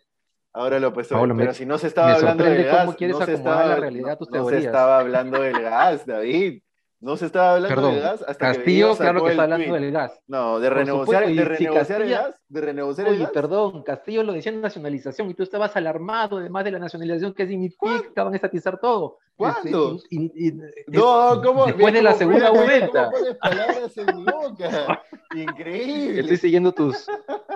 Ahora 0.53 0.79
lo 0.79 0.89
ha 0.89 0.93
puesto 0.93 1.15
Bellido. 1.21 1.37
Pero 1.37 1.55
si 1.55 1.67
no 1.67 1.79
se 1.79 1.87
estaba 1.87 2.15
hablando 2.15 2.45
del 2.45 2.65
gas. 2.65 2.85
¿Cómo 2.85 2.97
quieres 2.97 3.17
no 3.17 3.23
acomodar 3.23 3.39
estaba, 3.39 3.67
la 3.69 3.77
realidad 3.77 4.19
tus 4.19 4.31
no, 4.31 4.39
no 4.39 4.49
se 4.51 4.59
estaba 4.59 4.99
hablando 4.99 5.41
del 5.41 5.63
gas, 5.63 6.07
David. 6.07 6.63
No 6.99 7.17
se 7.17 7.27
estaba 7.27 7.55
hablando 7.55 7.75
Perdón, 7.75 7.95
del 7.95 8.03
gas 8.03 8.23
hasta 8.23 8.35
Castillo, 8.35 8.93
que 8.93 8.99
claro 8.99 9.25
que 9.25 9.31
está 9.31 9.43
hablando 9.43 9.75
del 9.75 9.93
gas. 9.93 10.21
No, 10.27 10.59
de 10.59 10.71
renegociar, 10.71 11.27
de 11.27 11.45
renegociar 11.45 12.03
el 12.03 12.11
gas. 12.11 12.35
De 12.49 12.61
renegociar 12.61 13.09
Oye, 13.09 13.17
el 13.17 13.23
gas. 13.25 13.33
perdón, 13.33 13.83
Castillo 13.83 14.23
lo 14.23 14.33
decía 14.33 14.53
en 14.53 14.63
nacionalización 14.63 15.31
y 15.31 15.35
tú 15.35 15.43
estabas 15.43 15.77
alarmado 15.77 16.39
además 16.39 16.65
de 16.65 16.71
la 16.71 16.79
nacionalización 16.79 17.35
que 17.35 17.47
significa 17.47 18.25
van 18.25 18.33
a 18.33 18.37
estatizar 18.37 18.79
todo. 18.81 19.19
¿Cuándo? 19.37 19.97
Este, 19.97 20.09
y, 20.11 20.49
y, 20.49 20.53
no, 20.87 21.43
¿cómo? 21.45 21.67
Después 21.67 21.93
de 21.93 22.03
la 22.03 22.15
segunda 22.15 22.51
vuelta. 22.51 23.11
¿Cómo 23.11 23.19
pones 23.19 23.37
palabras 23.37 23.99
en 23.99 24.17
mi 24.17 24.25
boca? 24.25 25.03
Increíble. 25.35 26.21
Estoy 26.21 26.37
siguiendo 26.39 26.73
tus. 26.73 27.07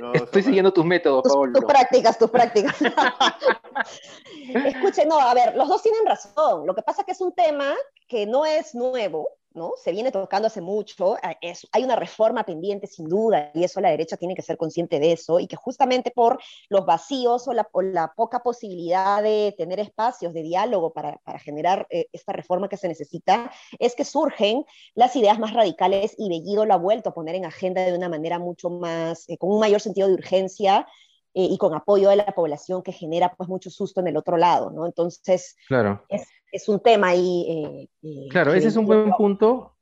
no, 0.00 0.12
estoy 0.12 0.42
siguiendo 0.42 0.72
tus 0.72 0.84
métodos, 0.84 1.22
tus, 1.22 1.32
Pablo. 1.32 1.52
Tus 1.52 1.64
prácticas, 1.64 2.18
tus 2.18 2.30
prácticas. 2.30 2.76
Escuche, 4.66 5.06
no, 5.06 5.18
a 5.18 5.34
ver, 5.34 5.54
los 5.56 5.68
dos 5.68 5.82
tienen 5.82 6.04
razón. 6.06 6.66
Lo 6.66 6.74
que 6.74 6.82
pasa 6.82 7.02
es 7.02 7.06
que 7.06 7.12
es 7.12 7.20
un 7.20 7.32
tema 7.32 7.74
que 8.06 8.26
no 8.26 8.44
es 8.46 8.74
nuevo, 8.74 9.28
¿no? 9.54 9.72
Se 9.82 9.92
viene 9.92 10.12
tocando 10.12 10.46
hace 10.46 10.60
mucho, 10.60 11.16
eh, 11.16 11.36
es, 11.40 11.66
hay 11.72 11.84
una 11.84 11.96
reforma 11.96 12.44
pendiente 12.44 12.86
sin 12.86 13.08
duda, 13.08 13.50
y 13.54 13.64
eso 13.64 13.80
la 13.80 13.90
derecha 13.90 14.16
tiene 14.16 14.34
que 14.34 14.42
ser 14.42 14.56
consciente 14.56 15.00
de 15.00 15.12
eso, 15.12 15.40
y 15.40 15.46
que 15.46 15.56
justamente 15.56 16.10
por 16.10 16.38
los 16.68 16.86
vacíos 16.86 17.48
o 17.48 17.52
la, 17.52 17.68
o 17.72 17.82
la 17.82 18.12
poca 18.14 18.40
posibilidad 18.40 19.22
de 19.22 19.54
tener 19.56 19.80
espacios 19.80 20.32
de 20.32 20.42
diálogo 20.42 20.92
para, 20.92 21.18
para 21.24 21.38
generar 21.38 21.86
eh, 21.90 22.06
esta 22.12 22.32
reforma 22.32 22.68
que 22.68 22.76
se 22.76 22.88
necesita, 22.88 23.50
es 23.78 23.94
que 23.94 24.04
surgen 24.04 24.64
las 24.94 25.16
ideas 25.16 25.38
más 25.38 25.52
radicales 25.54 26.14
y 26.18 26.28
Bellido 26.28 26.64
lo 26.64 26.74
ha 26.74 26.78
vuelto 26.78 27.10
a 27.10 27.14
poner 27.14 27.34
en 27.34 27.44
agenda 27.44 27.82
de 27.82 27.96
una 27.96 28.08
manera 28.08 28.38
mucho 28.38 28.70
más, 28.70 29.28
eh, 29.28 29.38
con 29.38 29.50
un 29.50 29.60
mayor 29.60 29.80
sentido 29.80 30.08
de 30.08 30.14
urgencia, 30.14 30.86
y 31.34 31.56
con 31.58 31.72
apoyo 31.72 32.08
de 32.08 32.16
la 32.16 32.26
población 32.26 32.82
que 32.82 32.90
genera 32.90 33.32
pues 33.36 33.48
mucho 33.48 33.70
susto 33.70 34.00
en 34.00 34.08
el 34.08 34.16
otro 34.16 34.36
lado, 34.36 34.70
¿no? 34.70 34.86
Entonces, 34.86 35.56
claro. 35.68 36.04
es, 36.08 36.26
es 36.52 36.68
un 36.68 36.80
tema 36.80 37.08
ahí. 37.08 37.46
Eh, 37.48 37.88
eh, 38.02 38.28
claro, 38.30 38.54
ese 38.54 38.68
es 38.68 38.76
un 38.76 38.86
buen 38.86 39.10
punto, 39.12 39.76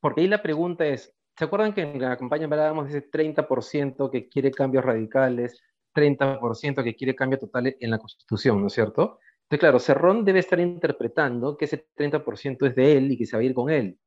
porque 0.00 0.22
ahí 0.22 0.28
la 0.28 0.42
pregunta 0.42 0.86
es, 0.86 1.14
¿se 1.36 1.44
acuerdan 1.44 1.74
que 1.74 1.82
en 1.82 2.00
la 2.00 2.16
campaña 2.16 2.44
hablábamos 2.44 2.90
de 2.90 2.98
ese 2.98 3.10
30% 3.10 4.10
que 4.10 4.28
quiere 4.28 4.50
cambios 4.50 4.84
radicales, 4.84 5.60
30% 5.94 6.82
que 6.82 6.94
quiere 6.94 7.14
cambios 7.14 7.40
totales 7.40 7.76
en 7.80 7.90
la 7.90 7.98
Constitución, 7.98 8.60
¿no 8.60 8.68
es 8.68 8.72
cierto? 8.72 9.18
Entonces, 9.42 9.60
claro, 9.60 9.78
Cerrón 9.78 10.24
debe 10.24 10.38
estar 10.38 10.58
interpretando 10.60 11.56
que 11.56 11.66
ese 11.66 11.86
30% 11.94 12.66
es 12.68 12.74
de 12.74 12.92
él 12.96 13.12
y 13.12 13.18
que 13.18 13.26
se 13.26 13.36
va 13.36 13.42
a 13.42 13.44
ir 13.44 13.54
con 13.54 13.68
él, 13.68 13.98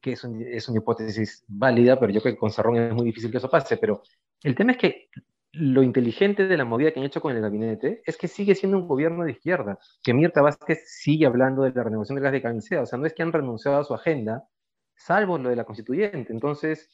que 0.00 0.12
es, 0.12 0.24
un, 0.24 0.40
es 0.40 0.68
una 0.68 0.78
hipótesis 0.78 1.44
válida, 1.46 2.00
pero 2.00 2.12
yo 2.12 2.22
creo 2.22 2.34
que 2.34 2.38
con 2.38 2.50
Cerrón 2.50 2.76
es 2.76 2.94
muy 2.94 3.04
difícil 3.04 3.30
que 3.30 3.36
eso 3.36 3.50
pase, 3.50 3.76
pero 3.76 4.02
el 4.42 4.54
tema 4.54 4.72
es 4.72 4.78
que 4.78 5.08
lo 5.54 5.82
inteligente 5.82 6.46
de 6.46 6.56
la 6.56 6.64
movida 6.64 6.92
que 6.92 7.00
han 7.00 7.06
hecho 7.06 7.20
con 7.20 7.34
el 7.34 7.42
gabinete 7.42 8.02
es 8.06 8.16
que 8.16 8.28
sigue 8.28 8.54
siendo 8.54 8.78
un 8.78 8.88
gobierno 8.88 9.24
de 9.24 9.32
izquierda, 9.32 9.78
que 10.02 10.14
Mirta 10.14 10.42
Vázquez 10.42 10.84
sigue 10.86 11.26
hablando 11.26 11.62
de 11.62 11.72
la 11.72 11.84
renovación 11.84 12.16
de 12.16 12.22
gas 12.22 12.68
de 12.68 12.78
o 12.78 12.86
sea, 12.86 12.98
no 12.98 13.06
es 13.06 13.14
que 13.14 13.22
han 13.22 13.32
renunciado 13.32 13.78
a 13.78 13.84
su 13.84 13.94
agenda, 13.94 14.48
salvo 14.96 15.38
lo 15.38 15.50
de 15.50 15.56
la 15.56 15.64
constituyente. 15.64 16.32
Entonces, 16.32 16.90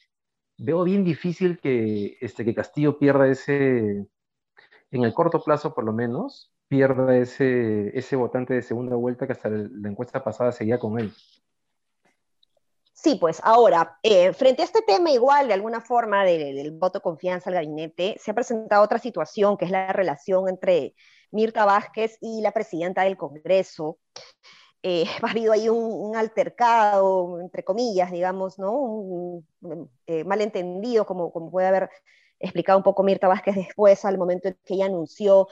veo 0.58 0.84
bien 0.84 1.04
difícil 1.04 1.58
que, 1.60 2.18
este, 2.20 2.44
que 2.44 2.54
Castillo 2.54 2.98
pierda 2.98 3.28
ese, 3.28 4.06
en 4.90 5.04
el 5.04 5.14
corto 5.14 5.42
plazo 5.42 5.74
por 5.74 5.84
lo 5.84 5.92
menos, 5.92 6.52
pierda 6.68 7.16
ese, 7.16 7.96
ese 7.98 8.16
votante 8.16 8.54
de 8.54 8.62
segunda 8.62 8.96
vuelta 8.96 9.26
que 9.26 9.32
hasta 9.32 9.48
la 9.48 9.88
encuesta 9.88 10.22
pasada 10.22 10.52
seguía 10.52 10.78
con 10.78 10.98
él. 11.00 11.12
Sí, 13.02 13.14
pues 13.14 13.40
ahora, 13.42 13.98
eh, 14.02 14.34
frente 14.34 14.60
a 14.60 14.66
este 14.66 14.82
tema 14.82 15.10
igual, 15.10 15.48
de 15.48 15.54
alguna 15.54 15.80
forma, 15.80 16.22
de, 16.22 16.52
del 16.52 16.72
voto 16.72 16.98
de 16.98 17.02
confianza 17.02 17.48
al 17.48 17.54
gabinete, 17.54 18.16
se 18.18 18.30
ha 18.30 18.34
presentado 18.34 18.82
otra 18.84 18.98
situación, 18.98 19.56
que 19.56 19.64
es 19.64 19.70
la 19.70 19.90
relación 19.90 20.50
entre 20.50 20.94
Mirta 21.30 21.64
Vázquez 21.64 22.18
y 22.20 22.42
la 22.42 22.52
presidenta 22.52 23.04
del 23.04 23.16
Congreso. 23.16 23.98
Eh, 24.82 25.04
ha 25.22 25.30
habido 25.30 25.52
ahí 25.52 25.70
un, 25.70 26.14
altercado, 26.14 27.40
entre 27.40 27.64
comillas, 27.64 28.10
digamos, 28.12 28.58
¿no? 28.58 28.72
Un, 28.72 29.46
un 29.62 29.90
eh, 30.06 30.24
malentendido, 30.24 31.06
como, 31.06 31.32
como 31.32 31.50
puede 31.50 31.68
haber 31.68 31.90
explicado 32.38 32.78
un 32.78 32.84
poco 32.84 33.02
Mirta 33.02 33.28
Vázquez 33.28 33.54
después, 33.56 34.04
al 34.04 34.18
momento 34.18 34.48
en 34.48 34.58
que 34.62 34.74
ella 34.74 34.86
anunció 34.86 35.48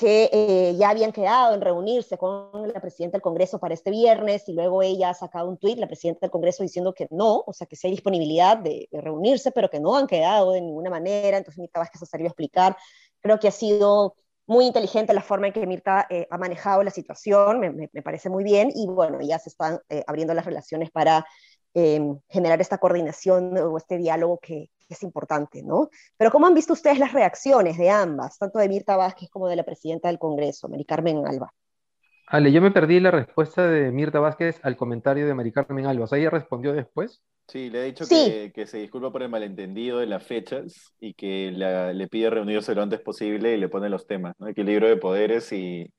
que 0.00 0.30
eh, 0.32 0.76
ya 0.78 0.88
habían 0.88 1.12
quedado 1.12 1.54
en 1.54 1.60
reunirse 1.60 2.16
con 2.16 2.72
la 2.72 2.80
presidenta 2.80 3.18
del 3.18 3.22
Congreso 3.22 3.58
para 3.60 3.74
este 3.74 3.90
viernes 3.90 4.48
y 4.48 4.54
luego 4.54 4.82
ella 4.82 5.10
ha 5.10 5.14
sacado 5.14 5.46
un 5.46 5.58
tuit, 5.58 5.78
la 5.78 5.86
presidenta 5.86 6.20
del 6.22 6.30
Congreso, 6.30 6.62
diciendo 6.62 6.94
que 6.94 7.06
no, 7.10 7.44
o 7.46 7.52
sea, 7.52 7.66
que 7.66 7.76
sí 7.76 7.86
hay 7.86 7.90
disponibilidad 7.92 8.56
de, 8.56 8.88
de 8.90 9.00
reunirse, 9.02 9.52
pero 9.52 9.68
que 9.68 9.78
no 9.78 9.94
han 9.96 10.06
quedado 10.06 10.52
de 10.52 10.62
ninguna 10.62 10.88
manera. 10.88 11.36
Entonces 11.36 11.58
Mirta 11.58 11.80
Vázquez 11.80 12.00
se 12.00 12.06
salió 12.06 12.26
a 12.26 12.28
explicar. 12.28 12.76
Creo 13.20 13.38
que 13.38 13.48
ha 13.48 13.50
sido 13.50 14.14
muy 14.46 14.64
inteligente 14.66 15.12
la 15.12 15.20
forma 15.20 15.48
en 15.48 15.52
que 15.52 15.66
Mirta 15.66 16.06
eh, 16.08 16.26
ha 16.30 16.38
manejado 16.38 16.82
la 16.82 16.90
situación, 16.90 17.60
me, 17.60 17.70
me, 17.70 17.90
me, 17.92 18.02
parece 18.02 18.30
muy 18.30 18.42
bien, 18.42 18.70
y 18.74 18.86
bueno, 18.86 19.18
ya 19.20 19.38
se 19.38 19.50
están 19.50 19.80
eh, 19.90 20.02
abriendo 20.06 20.32
las 20.32 20.46
relaciones 20.46 20.90
para 20.90 21.26
eh, 21.74 22.00
generar 22.28 22.60
esta 22.62 22.78
coordinación 22.78 23.56
o 23.58 23.76
este 23.76 23.98
diálogo 23.98 24.38
que, 24.38 24.70
es 24.94 25.02
importante, 25.02 25.62
¿no? 25.62 25.90
Pero 26.16 26.30
¿cómo 26.30 26.46
han 26.46 26.54
visto 26.54 26.72
ustedes 26.72 26.98
las 26.98 27.12
reacciones 27.12 27.78
de 27.78 27.90
ambas, 27.90 28.38
tanto 28.38 28.58
de 28.58 28.68
Mirta 28.68 28.96
Vázquez 28.96 29.30
como 29.30 29.48
de 29.48 29.56
la 29.56 29.64
presidenta 29.64 30.08
del 30.08 30.18
Congreso, 30.18 30.68
Mari 30.68 30.84
Carmen 30.84 31.26
Alba? 31.26 31.52
Ale, 32.26 32.52
yo 32.52 32.62
me 32.62 32.70
perdí 32.70 33.00
la 33.00 33.10
respuesta 33.10 33.66
de 33.66 33.90
Mirta 33.90 34.20
Vázquez 34.20 34.60
al 34.62 34.76
comentario 34.76 35.26
de 35.26 35.34
Mari 35.34 35.50
Carmen 35.50 35.86
Alba. 35.86 36.04
O 36.04 36.06
sea, 36.06 36.18
¿ella 36.18 36.30
respondió 36.30 36.72
después? 36.72 37.22
Sí, 37.48 37.68
le 37.70 37.80
ha 37.80 37.82
dicho 37.82 38.04
sí. 38.04 38.14
que, 38.14 38.52
que, 38.54 38.66
se 38.68 38.78
disculpa 38.78 39.10
por 39.10 39.24
el 39.24 39.28
malentendido 39.28 39.98
de 39.98 40.06
las 40.06 40.24
fechas 40.24 40.94
y 41.00 41.14
que 41.14 41.50
la, 41.50 41.92
le 41.92 42.06
pide 42.06 42.30
reunirse 42.30 42.72
lo 42.76 42.82
antes 42.82 43.00
posible 43.00 43.56
y 43.56 43.58
le 43.58 43.68
pone 43.68 43.88
los 43.88 44.06
temas, 44.06 44.36
¿no? 44.38 44.46
Equilibrio 44.46 44.88
de 44.88 44.96
poderes 44.96 45.52
y, 45.52 45.92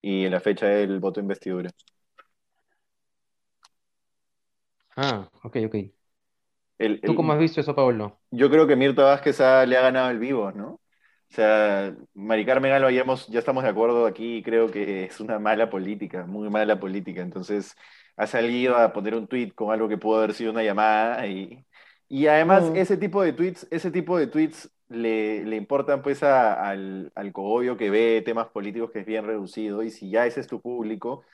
y 0.00 0.28
la 0.30 0.40
fecha 0.40 0.66
del 0.66 1.00
voto 1.00 1.20
de 1.20 1.24
investidura. 1.24 1.70
Ah, 4.96 5.28
ok, 5.42 5.56
ok. 5.66 5.76
El, 6.78 7.00
¿Tú 7.00 7.14
cómo 7.14 7.32
has 7.32 7.38
visto 7.38 7.60
eso, 7.60 7.74
Pablo? 7.74 8.18
Yo 8.30 8.50
creo 8.50 8.66
que 8.66 8.76
Mirta 8.76 9.04
Vázquez 9.04 9.40
ha, 9.40 9.64
le 9.66 9.76
ha 9.76 9.82
ganado 9.82 10.10
el 10.10 10.18
vivo, 10.18 10.50
¿no? 10.52 10.80
O 11.30 11.34
sea, 11.34 11.94
Mari 12.14 12.44
Carmen 12.44 12.72
Alba 12.72 12.92
ya, 12.92 13.00
hemos, 13.00 13.26
ya 13.26 13.40
estamos 13.40 13.64
de 13.64 13.70
acuerdo 13.70 14.06
aquí, 14.06 14.42
creo 14.42 14.70
que 14.70 15.04
es 15.04 15.20
una 15.20 15.38
mala 15.38 15.68
política, 15.70 16.26
muy 16.26 16.48
mala 16.50 16.78
política. 16.78 17.22
Entonces, 17.22 17.76
ha 18.16 18.26
salido 18.26 18.76
a 18.76 18.92
poner 18.92 19.14
un 19.14 19.26
tweet 19.26 19.52
con 19.52 19.72
algo 19.72 19.88
que 19.88 19.98
pudo 19.98 20.18
haber 20.18 20.34
sido 20.34 20.52
una 20.52 20.62
llamada 20.62 21.26
y, 21.26 21.64
y 22.08 22.26
además 22.28 22.70
mm. 22.70 22.76
ese 22.76 22.96
tipo 22.96 23.22
de 23.22 23.32
tweets, 23.32 23.66
ese 23.70 23.90
tipo 23.90 24.18
de 24.18 24.28
tweets 24.28 24.70
le, 24.88 25.44
le 25.44 25.56
importan 25.56 26.02
pues 26.02 26.22
a, 26.22 26.68
al, 26.68 27.10
al 27.14 27.32
cogollo 27.32 27.76
que 27.76 27.90
ve 27.90 28.22
temas 28.24 28.48
políticos 28.48 28.90
que 28.92 29.00
es 29.00 29.06
bien 29.06 29.24
reducido 29.24 29.82
y 29.82 29.90
si 29.90 30.10
ya 30.10 30.26
ese 30.26 30.40
es 30.40 30.46
tu 30.46 30.60
público, 30.60 31.24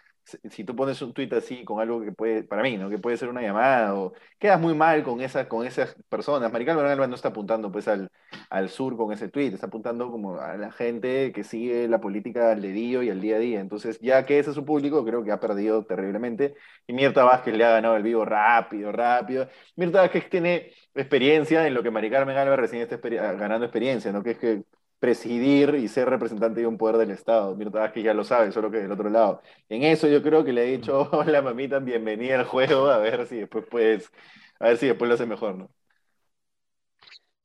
si 0.51 0.65
tú 0.65 0.77
pones 0.77 1.01
un 1.03 1.13
tweet 1.13 1.29
así 1.33 1.65
con 1.65 1.81
algo 1.81 2.01
que 2.03 2.13
puede, 2.13 2.43
para 2.45 2.63
mí, 2.63 2.77
¿no? 2.77 2.91
Que 2.91 2.99
puede 2.99 3.17
ser 3.17 3.29
una 3.29 3.43
llamada 3.43 3.95
o 3.95 4.13
quedas 4.39 4.61
muy 4.61 4.75
mal 4.75 5.03
con, 5.03 5.21
esa, 5.21 5.49
con 5.49 5.67
esas 5.67 5.95
personas. 6.09 6.53
Marical 6.53 6.79
Alba 6.79 7.07
no 7.07 7.15
está 7.15 7.29
apuntando 7.29 7.71
pues 7.73 7.89
al, 7.89 8.11
al 8.51 8.69
sur 8.69 8.97
con 8.97 9.13
ese 9.13 9.29
tweet, 9.29 9.49
está 9.55 9.67
apuntando 9.67 10.11
como 10.11 10.39
a 10.39 10.57
la 10.57 10.73
gente 10.73 11.33
que 11.33 11.45
sigue 11.45 11.89
la 11.89 12.01
política 12.01 12.53
al 12.53 12.63
dedillo 12.63 13.03
y 13.03 13.11
al 13.11 13.21
día 13.21 13.37
a 13.37 13.39
día. 13.39 13.61
Entonces, 13.61 13.99
ya 14.01 14.25
que 14.27 14.39
ese 14.39 14.51
es 14.51 14.57
su 14.57 14.65
público, 14.65 15.05
creo 15.05 15.25
que 15.25 15.33
ha 15.33 15.41
perdido 15.41 15.85
terriblemente. 15.85 16.55
Y 16.87 16.93
Mirta 16.93 17.25
Vázquez 17.25 17.55
le 17.55 17.65
ha 17.65 17.71
ganado 17.71 17.97
el 17.97 18.03
vivo 18.03 18.25
rápido, 18.25 18.93
rápido. 18.93 19.49
Mirta 19.77 20.03
Vázquez 20.03 20.29
tiene 20.31 20.73
experiencia 20.95 21.67
en 21.67 21.75
lo 21.75 21.83
que 21.83 21.91
Mari 21.91 22.11
Carmen 22.11 22.37
Alba 22.37 22.57
recién 22.57 22.83
está 22.83 22.97
ganando 22.99 23.65
experiencia, 23.67 24.13
¿no? 24.13 24.23
Que 24.23 24.31
es 24.33 24.39
que 24.39 24.65
presidir 25.01 25.75
y 25.77 25.89
ser 25.89 26.09
representante 26.09 26.61
de 26.61 26.67
un 26.67 26.79
poder 26.79 26.99
del 26.99 27.11
Estado. 27.11 27.57
Mirta 27.57 27.81
Vázquez 27.81 28.05
ya 28.05 28.15
lo 28.15 28.23
sabe, 28.23 28.53
solo 28.53 28.71
que 28.71 28.79
del 28.79 28.93
otro 28.93 29.09
lado. 29.09 29.43
En 29.69 29.83
eso 29.83 30.07
yo 30.07 30.23
creo 30.23 30.45
que 30.45 30.53
le 30.53 30.65
he 30.69 30.77
dicho, 30.77 31.09
hola 31.13 31.43
mamita, 31.43 31.79
bienvenida 31.81 32.39
al 32.39 32.45
juego, 32.45 32.89
a 32.89 32.99
ver 32.99 33.27
si 33.27 33.39
después 33.39 33.65
puedes, 33.69 34.13
a 34.61 34.69
ver 34.69 34.77
si 34.77 34.87
después 34.87 35.09
lo 35.09 35.15
hace 35.15 35.27
mejor, 35.27 35.57
¿no? 35.57 35.71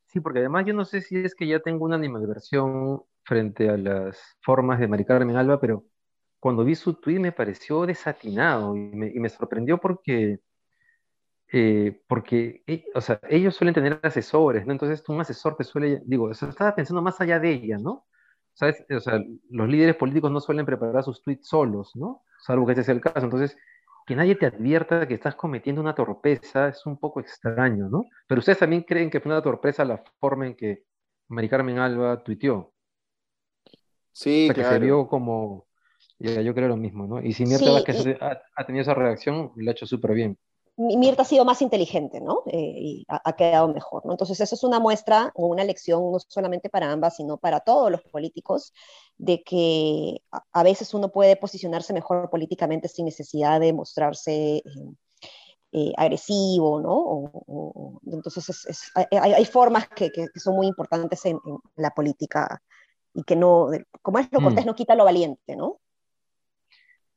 Sí, 0.08 0.20
porque 0.20 0.40
además 0.40 0.66
yo 0.66 0.74
no 0.74 0.86
sé 0.86 1.02
si 1.02 1.18
es 1.18 1.34
que 1.34 1.48
ya 1.48 1.60
tengo 1.60 1.86
una 1.86 1.96
animadversión 1.96 3.02
frente 3.24 3.70
a 3.70 3.78
las 3.78 4.38
formas 4.42 4.80
de 4.80 4.88
Mari 4.88 5.06
Carmen 5.06 5.36
Alba, 5.36 5.60
pero 5.60 5.86
cuando 6.40 6.64
vi 6.64 6.76
su 6.76 6.94
tweet 6.94 7.20
me 7.20 7.32
pareció 7.32 7.86
desatinado 7.86 8.76
y 8.76 8.80
me, 8.80 9.08
y 9.08 9.20
me 9.20 9.30
sorprendió 9.30 9.78
porque 9.78 10.40
eh, 11.58 12.02
porque 12.08 12.64
e- 12.68 12.86
o 12.96 13.02
sea, 13.02 13.20
ellos 13.30 13.56
suelen 13.56 13.74
tener 13.74 14.00
asesores, 14.04 14.66
¿no? 14.66 14.74
Entonces 14.74 15.04
un 15.10 15.22
asesor 15.22 15.56
te 15.58 15.64
suele, 15.64 16.02
digo, 16.06 16.26
o 16.26 16.34
sea, 16.34 16.50
estaba 16.50 16.76
pensando 16.76 17.02
más 17.02 17.20
allá 17.22 17.40
de 17.40 17.52
ella, 17.54 17.78
¿no? 17.78 18.06
¿Sabes? 18.54 18.86
O 18.90 19.00
sea, 19.00 19.22
los 19.50 19.68
líderes 19.70 19.96
políticos 19.96 20.32
no 20.32 20.40
suelen 20.42 20.66
preparar 20.66 21.04
sus 21.04 21.22
tweets 21.22 21.48
solos, 21.48 21.92
¿no? 21.96 22.24
Salvo 22.40 22.66
que 22.66 22.74
ese 22.74 22.84
sea 22.84 22.94
el 22.96 23.02
caso. 23.02 23.26
Entonces, 23.26 23.58
que 24.08 24.16
nadie 24.16 24.36
te 24.36 24.46
advierta 24.48 25.08
que 25.08 25.16
estás 25.16 25.36
cometiendo 25.36 25.82
una 25.82 25.96
torpeza 25.96 26.70
es 26.70 26.86
un 26.86 26.98
poco 27.00 27.20
extraño, 27.20 27.90
¿no? 27.90 28.06
Pero 28.28 28.40
ustedes 28.40 28.60
también 28.60 28.84
creen 28.84 29.10
que 29.10 29.20
fue 29.20 29.32
una 29.32 29.42
torpeza 29.42 29.84
la 29.86 30.04
forma 30.20 30.48
en 30.48 30.56
que 30.56 30.86
Mari 31.30 31.50
Carmen 31.50 31.80
Alba 31.80 32.24
tuiteó. 32.24 32.58
O 32.58 32.74
Sí, 34.14 34.46
sea, 34.46 34.56
que 34.56 34.64
se 34.64 34.80
vio 34.80 35.08
como, 35.08 35.68
ya, 36.20 36.42
yo 36.42 36.54
creo 36.56 36.68
lo 36.70 36.78
mismo, 36.78 37.08
¿no? 37.08 37.22
Y 37.22 37.34
si 37.34 37.46
Mirta 37.46 37.72
Sí, 37.72 37.72
Vázquez 37.72 38.00
ha, 38.22 38.42
ha 38.56 38.66
tenido 38.66 38.82
esa 38.84 38.94
reacción, 38.94 39.52
lo 39.56 39.70
ha 39.70 39.74
hecho 39.74 39.86
súper 39.88 40.14
bien. 40.14 40.38
Mirta 40.77 41.22
ha 41.22 41.25
sido 41.25 41.46
más 41.46 41.62
inteligente, 41.62 42.20
¿no? 42.20 42.44
Eh, 42.48 42.75
y 42.77 43.05
ha, 43.08 43.22
ha, 43.24 43.36
quedado 43.36 43.70
mejor, 43.70 44.05
¿no? 44.05 44.12
Entonces, 44.12 44.41
eso 44.41 44.55
es 44.55 44.63
una 44.63 44.79
muestra 44.79 45.32
o 45.34 45.48
una 45.48 45.63
lección 45.63 46.12
no 46.12 46.20
solamente 46.20 46.70
para 46.70 46.91
ambas, 46.91 47.15
sino 47.15 47.38
para 47.38 47.62
todos 47.62 47.89
los 47.89 48.01
políticos, 48.01 48.74
de 49.17 49.41
que 49.44 50.22
a, 50.32 50.44
a 50.51 50.63
veces 50.63 50.94
uno 50.94 51.12
puede 51.12 51.38
posicionarse 51.38 51.94
mejor 51.94 52.29
políticamente 52.29 52.89
sin 52.89 53.05
necesidad 53.05 53.62
de 53.62 53.72
mostrarse 53.72 54.58
eh, 54.58 54.63
eh, 55.72 55.94
agresivo, 55.98 56.82
¿no? 56.82 56.94
O, 56.94 57.32
o, 57.48 58.01
entonces, 58.12 58.50
es, 58.50 58.65
es, 58.65 58.91
hay, 58.96 59.34
hay, 59.34 59.46
formas 59.46 59.88
que, 59.89 60.10
son 60.36 60.55
muy 60.55 60.67
importantes 60.67 61.25
en, 61.25 61.39
en, 61.46 61.58
la 61.75 61.91
política 61.91 62.62
y 63.13 63.24
que 63.24 63.36
no, 63.36 63.70
como 64.01 64.20
es 64.20 64.27
lo 64.32 64.41
cortés, 64.41 64.65
Mm. 64.65 64.67
no 64.67 64.75
quita 64.75 64.96
lo 64.96 65.05
valiente, 65.05 65.55
¿no? 65.55 65.79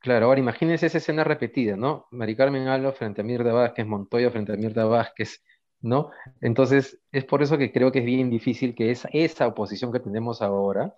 Claro, 0.00 0.26
ahora 0.26 0.38
imagínense 0.38 0.86
esa 0.86 0.98
escena 0.98 1.24
repetida, 1.24 1.76
¿no? 1.76 2.06
Mari 2.12 2.36
Carmen 2.36 2.68
Alba 2.68 2.92
frente 2.92 3.20
a 3.20 3.24
Mirta 3.24 3.52
Vázquez, 3.52 3.86
Montoya 3.86 4.30
frente 4.30 4.52
a 4.52 4.56
Mirta 4.56 4.84
Vázquez, 4.84 5.42
¿no? 5.80 6.10
Entonces, 6.40 7.00
es 7.10 7.24
por 7.24 7.42
eso 7.42 7.58
que 7.58 7.72
creo 7.72 7.90
que 7.90 7.98
es 8.00 8.04
bien 8.04 8.30
difícil 8.30 8.74
que 8.76 8.92
esa, 8.92 9.46
oposición 9.48 9.92
que 9.92 9.98
tenemos 9.98 10.40
ahora, 10.40 10.94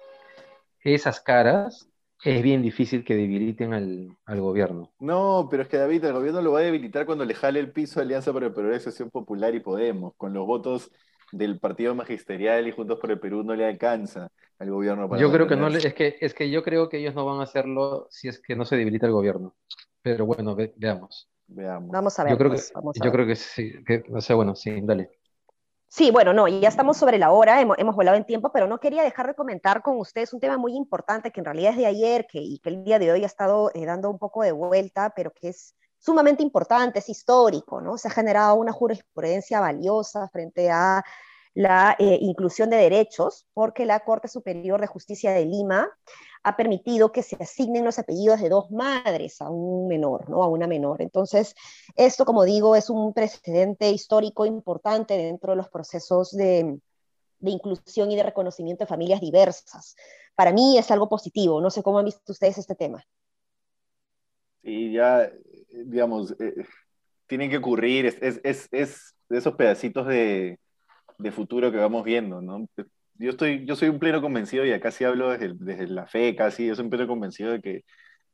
esas 0.84 1.20
caras, 1.20 1.88
es 2.22 2.42
bien 2.42 2.60
difícil 2.60 3.02
que 3.02 3.16
debiliten 3.16 3.72
al, 3.72 4.40
gobierno. 4.40 4.92
No, 4.98 5.48
pero 5.50 5.62
es 5.62 5.68
que 5.70 5.78
David, 5.78 6.04
el 6.04 6.12
gobierno 6.12 6.42
lo 6.42 6.52
va 6.52 6.60
a 6.60 6.62
debilitar 6.62 7.06
cuando 7.06 7.24
le 7.24 7.34
jale 7.34 7.58
el 7.58 7.72
piso 7.72 8.00
a 8.00 8.02
Alianza 8.02 8.34
para 8.34 8.46
el 8.46 8.52
Progreso, 8.52 8.90
Popular 9.08 9.54
y 9.54 9.60
Podemos, 9.60 10.12
con 10.18 10.34
los 10.34 10.46
votos 10.46 10.90
del 11.32 11.58
Partido 11.58 11.94
Magisterial 11.94 12.66
y 12.66 12.72
Juntos 12.72 12.98
por 12.98 13.10
el 13.10 13.20
Perú 13.20 13.42
no 13.42 13.54
le 13.54 13.66
alcanza 13.66 14.30
al 14.58 14.70
gobierno 14.70 15.08
para 15.08 15.20
Yo 15.20 15.30
creo 15.32 15.46
que 15.46 15.56
no 15.56 15.68
le, 15.68 15.78
es 15.78 15.94
que 15.94 16.16
es 16.20 16.34
que 16.34 16.50
yo 16.50 16.62
creo 16.62 16.88
que 16.88 16.98
ellos 16.98 17.14
no 17.14 17.24
van 17.24 17.40
a 17.40 17.44
hacerlo 17.44 18.06
si 18.10 18.28
es 18.28 18.40
que 18.40 18.56
no 18.56 18.64
se 18.64 18.76
debilita 18.76 19.06
el 19.06 19.12
gobierno. 19.12 19.54
Pero 20.02 20.26
bueno, 20.26 20.54
ve- 20.54 20.72
veamos. 20.76 21.28
Veamos. 21.46 21.90
Vamos 21.90 22.18
a 22.18 22.22
Yo 22.22 22.28
ver, 22.28 22.38
creo 22.38 22.50
que 22.50 22.56
pues, 22.56 22.72
vamos 22.72 22.96
a 22.96 23.04
yo 23.04 23.10
ver. 23.10 23.12
creo 23.12 23.26
que 23.26 23.36
sí, 23.36 23.72
que, 23.84 24.04
o 24.12 24.20
sea, 24.20 24.36
bueno, 24.36 24.54
sí, 24.54 24.80
dale. 24.82 25.10
Sí, 25.88 26.12
bueno, 26.12 26.32
no, 26.32 26.46
ya 26.46 26.68
estamos 26.68 26.96
sobre 26.96 27.18
la 27.18 27.32
hora, 27.32 27.60
hemos, 27.60 27.76
hemos, 27.76 27.96
volado 27.96 28.16
en 28.16 28.24
tiempo, 28.24 28.52
pero 28.52 28.68
no 28.68 28.78
quería 28.78 29.02
dejar 29.02 29.26
de 29.26 29.34
comentar 29.34 29.82
con 29.82 29.96
ustedes 29.98 30.32
un 30.32 30.38
tema 30.38 30.56
muy 30.56 30.76
importante 30.76 31.32
que 31.32 31.40
en 31.40 31.46
realidad 31.46 31.72
es 31.72 31.78
de 31.78 31.86
ayer 31.86 32.26
que, 32.30 32.38
y 32.38 32.60
que 32.60 32.68
el 32.68 32.84
día 32.84 33.00
de 33.00 33.10
hoy 33.10 33.24
ha 33.24 33.26
estado 33.26 33.72
eh, 33.74 33.84
dando 33.84 34.08
un 34.08 34.20
poco 34.20 34.44
de 34.44 34.52
vuelta, 34.52 35.12
pero 35.16 35.32
que 35.32 35.48
es 35.48 35.74
sumamente 36.00 36.42
importante, 36.42 36.98
es 36.98 37.08
histórico, 37.08 37.80
¿no? 37.80 37.98
Se 37.98 38.08
ha 38.08 38.10
generado 38.10 38.56
una 38.56 38.72
jurisprudencia 38.72 39.60
valiosa 39.60 40.28
frente 40.28 40.70
a 40.70 41.04
la 41.54 41.96
eh, 41.98 42.18
inclusión 42.20 42.70
de 42.70 42.76
derechos, 42.76 43.46
porque 43.52 43.84
la 43.84 44.00
Corte 44.00 44.28
Superior 44.28 44.80
de 44.80 44.86
Justicia 44.86 45.32
de 45.32 45.44
Lima 45.44 45.88
ha 46.42 46.56
permitido 46.56 47.12
que 47.12 47.22
se 47.22 47.36
asignen 47.38 47.84
los 47.84 47.98
apellidos 47.98 48.40
de 48.40 48.48
dos 48.48 48.70
madres 48.70 49.42
a 49.42 49.50
un 49.50 49.88
menor, 49.88 50.28
¿no? 50.30 50.42
A 50.42 50.48
una 50.48 50.66
menor. 50.66 51.02
Entonces, 51.02 51.54
esto, 51.96 52.24
como 52.24 52.44
digo, 52.44 52.76
es 52.76 52.88
un 52.88 53.12
precedente 53.12 53.90
histórico 53.90 54.46
importante 54.46 55.18
dentro 55.18 55.52
de 55.52 55.56
los 55.56 55.68
procesos 55.68 56.30
de, 56.30 56.80
de 57.40 57.50
inclusión 57.50 58.10
y 58.10 58.16
de 58.16 58.22
reconocimiento 58.22 58.84
de 58.84 58.88
familias 58.88 59.20
diversas. 59.20 59.96
Para 60.34 60.52
mí 60.52 60.78
es 60.78 60.90
algo 60.90 61.08
positivo. 61.08 61.60
No 61.60 61.70
sé 61.70 61.82
cómo 61.82 61.98
han 61.98 62.06
visto 62.06 62.32
ustedes 62.32 62.56
este 62.56 62.74
tema. 62.74 63.04
Y 64.62 64.92
ya, 64.92 65.30
digamos, 65.84 66.32
eh, 66.40 66.54
tienen 67.26 67.50
que 67.50 67.58
ocurrir, 67.58 68.06
es, 68.06 68.18
es, 68.20 68.40
es, 68.44 68.68
es 68.72 69.14
de 69.28 69.38
esos 69.38 69.54
pedacitos 69.54 70.06
de, 70.06 70.58
de 71.18 71.32
futuro 71.32 71.70
que 71.70 71.78
vamos 71.78 72.04
viendo, 72.04 72.40
¿no? 72.42 72.68
Yo, 73.14 73.30
estoy, 73.30 73.64
yo 73.66 73.76
soy 73.76 73.88
un 73.88 73.98
pleno 73.98 74.20
convencido, 74.20 74.64
y 74.64 74.72
acá 74.72 74.90
sí 74.90 75.04
hablo 75.04 75.30
desde, 75.30 75.54
desde 75.54 75.86
la 75.88 76.06
fe 76.06 76.34
casi, 76.36 76.66
yo 76.66 76.74
soy 76.74 76.84
un 76.84 76.90
pleno 76.90 77.06
convencido 77.06 77.52
de 77.52 77.60
que 77.60 77.84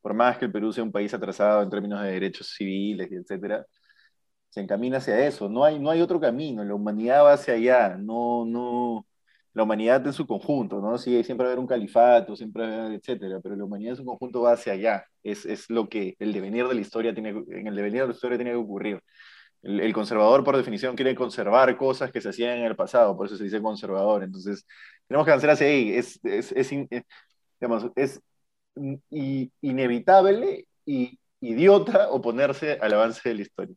por 0.00 0.14
más 0.14 0.38
que 0.38 0.44
el 0.46 0.52
Perú 0.52 0.72
sea 0.72 0.84
un 0.84 0.92
país 0.92 1.12
atrasado 1.14 1.62
en 1.62 1.70
términos 1.70 2.02
de 2.02 2.12
derechos 2.12 2.54
civiles 2.56 3.10
y 3.10 3.16
etcétera, 3.16 3.66
se 4.50 4.60
encamina 4.60 4.98
hacia 4.98 5.26
eso. 5.26 5.48
No 5.48 5.64
hay, 5.64 5.78
no 5.78 5.90
hay 5.90 6.00
otro 6.00 6.20
camino, 6.20 6.64
la 6.64 6.74
humanidad 6.74 7.24
va 7.24 7.34
hacia 7.34 7.54
allá, 7.54 7.96
no, 7.98 8.44
no, 8.46 9.06
la 9.56 9.62
humanidad 9.62 10.06
en 10.06 10.12
su 10.12 10.26
conjunto, 10.26 10.82
¿no? 10.82 10.98
Sí, 10.98 11.24
siempre 11.24 11.44
va 11.46 11.50
a 11.50 11.52
haber 11.52 11.60
un 11.60 11.66
califato, 11.66 12.36
siempre 12.36 12.62
va 12.62 12.74
a 12.74 12.84
haber, 12.84 12.98
etcétera, 12.98 13.40
pero 13.42 13.56
la 13.56 13.64
humanidad 13.64 13.92
en 13.92 13.96
su 13.96 14.04
conjunto 14.04 14.42
va 14.42 14.52
hacia 14.52 14.74
allá. 14.74 15.06
Es, 15.22 15.46
es 15.46 15.70
lo 15.70 15.88
que 15.88 16.14
el 16.18 16.34
devenir 16.34 16.68
de 16.68 16.74
la 16.74 16.80
historia 16.82 17.14
tiene, 17.14 17.30
en 17.30 17.66
el 17.66 17.74
devenir 17.74 18.02
de 18.02 18.08
la 18.08 18.12
historia 18.12 18.36
tiene 18.36 18.50
que 18.50 18.58
ocurrir. 18.58 19.00
El, 19.62 19.80
el, 19.80 19.94
conservador, 19.94 20.44
por 20.44 20.58
definición, 20.58 20.94
quiere 20.94 21.14
conservar 21.14 21.74
cosas 21.78 22.12
que 22.12 22.20
se 22.20 22.28
hacían 22.28 22.58
en 22.58 22.66
el 22.66 22.76
pasado, 22.76 23.16
por 23.16 23.26
eso 23.26 23.38
se 23.38 23.44
dice 23.44 23.62
conservador. 23.62 24.24
Entonces, 24.24 24.66
tenemos 25.08 25.24
que 25.24 25.30
avanzar 25.32 25.50
hacia 25.50 25.68
ahí. 25.68 25.94
Es, 25.94 26.20
es, 26.22 26.52
es, 26.52 26.72
es 26.90 27.04
digamos, 27.58 27.90
es 27.96 28.20
inevitable 29.62 30.66
y 30.84 31.18
idiota 31.40 32.10
oponerse 32.10 32.78
al 32.80 32.92
avance 32.92 33.26
de 33.26 33.34
la 33.36 33.42
historia. 33.42 33.76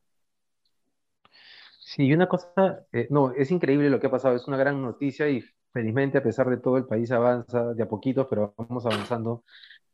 Sí, 1.79 2.11
una 2.13 2.27
cosa, 2.27 2.85
eh, 2.91 3.07
no, 3.09 3.31
es 3.31 3.49
increíble 3.49 3.89
lo 3.89 3.99
que 3.99 4.07
ha 4.07 4.11
pasado, 4.11 4.35
es 4.35 4.47
una 4.47 4.57
gran 4.57 4.81
noticia 4.81 5.29
y 5.29 5.43
felizmente 5.73 6.17
a 6.17 6.23
pesar 6.23 6.49
de 6.49 6.57
todo 6.57 6.77
el 6.77 6.85
país 6.85 7.11
avanza 7.11 7.73
de 7.73 7.83
a 7.83 7.89
poquitos, 7.89 8.27
pero 8.29 8.53
vamos 8.57 8.85
avanzando 8.85 9.43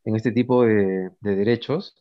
en 0.04 0.16
este 0.16 0.32
tipo 0.32 0.64
de, 0.64 1.10
de 1.20 1.36
derechos. 1.36 1.96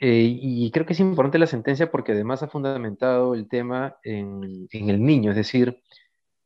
Eh, 0.00 0.22
y 0.40 0.70
creo 0.70 0.86
que 0.86 0.92
es 0.94 1.00
importante 1.00 1.38
la 1.38 1.46
sentencia 1.48 1.90
porque 1.90 2.12
además 2.12 2.42
ha 2.42 2.48
fundamentado 2.48 3.34
el 3.34 3.48
tema 3.48 3.98
en, 4.04 4.68
en 4.70 4.90
el 4.90 5.02
niño, 5.04 5.30
es 5.32 5.36
decir, 5.36 5.82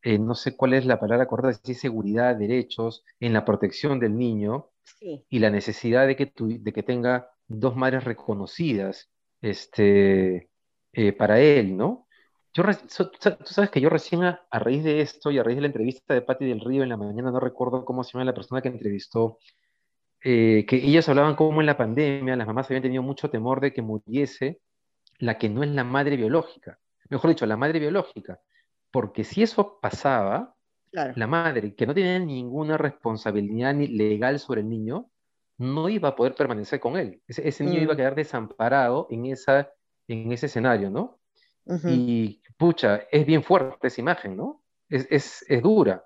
eh, 0.02 0.18
no 0.18 0.34
sé 0.34 0.56
cuál 0.56 0.74
es 0.74 0.86
la 0.86 0.98
palabra 1.00 1.26
correcta, 1.26 1.50
es 1.50 1.62
decir, 1.62 1.76
seguridad, 1.76 2.36
derechos, 2.36 3.04
en 3.20 3.32
la 3.32 3.44
protección 3.44 4.00
del 4.00 4.16
niño 4.16 4.70
sí. 4.84 5.24
y 5.28 5.38
la 5.38 5.50
necesidad 5.50 6.06
de 6.06 6.16
que, 6.16 6.26
tu, 6.26 6.62
de 6.62 6.72
que 6.72 6.82
tenga 6.82 7.30
dos 7.46 7.76
madres 7.76 8.04
reconocidas 8.04 9.10
este, 9.40 10.50
eh, 10.92 11.12
para 11.12 11.40
él, 11.40 11.76
¿no? 11.76 12.01
Yo, 12.54 12.64
tú 12.64 13.46
sabes 13.46 13.70
que 13.70 13.80
yo 13.80 13.88
recién 13.88 14.24
a, 14.24 14.42
a, 14.50 14.58
raíz 14.58 14.84
de 14.84 15.00
esto 15.00 15.30
y 15.30 15.38
a 15.38 15.42
raíz 15.42 15.56
de 15.56 15.62
la 15.62 15.68
entrevista 15.68 16.12
de 16.12 16.20
Patti 16.20 16.44
del 16.44 16.60
Río 16.60 16.82
en 16.82 16.90
la 16.90 16.98
mañana, 16.98 17.30
no 17.30 17.40
recuerdo 17.40 17.84
cómo 17.84 18.04
se 18.04 18.12
llama 18.12 18.26
la 18.26 18.34
persona 18.34 18.60
que 18.60 18.68
entrevistó, 18.68 19.38
eh, 20.24 20.64
que 20.68 20.76
ellas 20.76 21.08
hablaban 21.08 21.34
cómo 21.34 21.60
en 21.60 21.66
la 21.66 21.76
pandemia 21.76 22.36
las 22.36 22.46
mamás 22.46 22.66
habían 22.66 22.82
tenido 22.82 23.02
mucho 23.02 23.28
temor 23.30 23.60
de 23.60 23.72
que 23.72 23.82
muriese 23.82 24.60
la 25.18 25.38
que 25.38 25.48
no 25.48 25.62
es 25.62 25.70
la 25.70 25.82
madre 25.82 26.16
biológica, 26.16 26.78
mejor 27.08 27.30
dicho, 27.30 27.46
la 27.46 27.56
madre 27.56 27.78
biológica, 27.78 28.40
porque 28.90 29.24
si 29.24 29.42
eso 29.42 29.78
pasaba, 29.80 30.54
claro. 30.90 31.14
la 31.16 31.26
madre, 31.26 31.74
que 31.74 31.86
no 31.86 31.94
tenía 31.94 32.18
ninguna 32.18 32.76
responsabilidad 32.76 33.74
legal 33.74 34.38
sobre 34.38 34.60
el 34.60 34.68
niño, 34.68 35.10
no 35.58 35.88
iba 35.88 36.10
a 36.10 36.16
poder 36.16 36.34
permanecer 36.34 36.80
con 36.80 36.96
él. 36.96 37.22
Ese, 37.26 37.46
ese 37.48 37.64
niño 37.64 37.80
mm. 37.80 37.82
iba 37.82 37.92
a 37.94 37.96
quedar 37.96 38.14
desamparado 38.14 39.06
en, 39.10 39.26
esa, 39.26 39.70
en 40.08 40.32
ese 40.32 40.46
escenario, 40.46 40.90
¿no? 40.90 41.18
Uh 41.64 41.74
-huh. 41.74 41.90
Y, 41.90 42.41
pucha, 42.56 43.06
es 43.10 43.26
bien 43.26 43.42
fuerte 43.42 43.88
esa 43.88 44.00
imagen, 44.00 44.36
¿no? 44.36 44.62
Es, 44.88 45.06
es, 45.10 45.44
es 45.48 45.62
dura. 45.62 46.04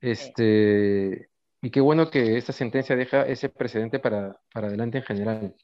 Este, 0.00 1.30
y 1.60 1.70
qué 1.70 1.80
bueno 1.80 2.10
que 2.10 2.36
esta 2.36 2.52
sentencia 2.52 2.96
deja 2.96 3.22
ese 3.22 3.48
precedente 3.48 3.98
para, 3.98 4.40
para 4.52 4.68
adelante 4.68 4.98
en 4.98 5.04
general. 5.04 5.54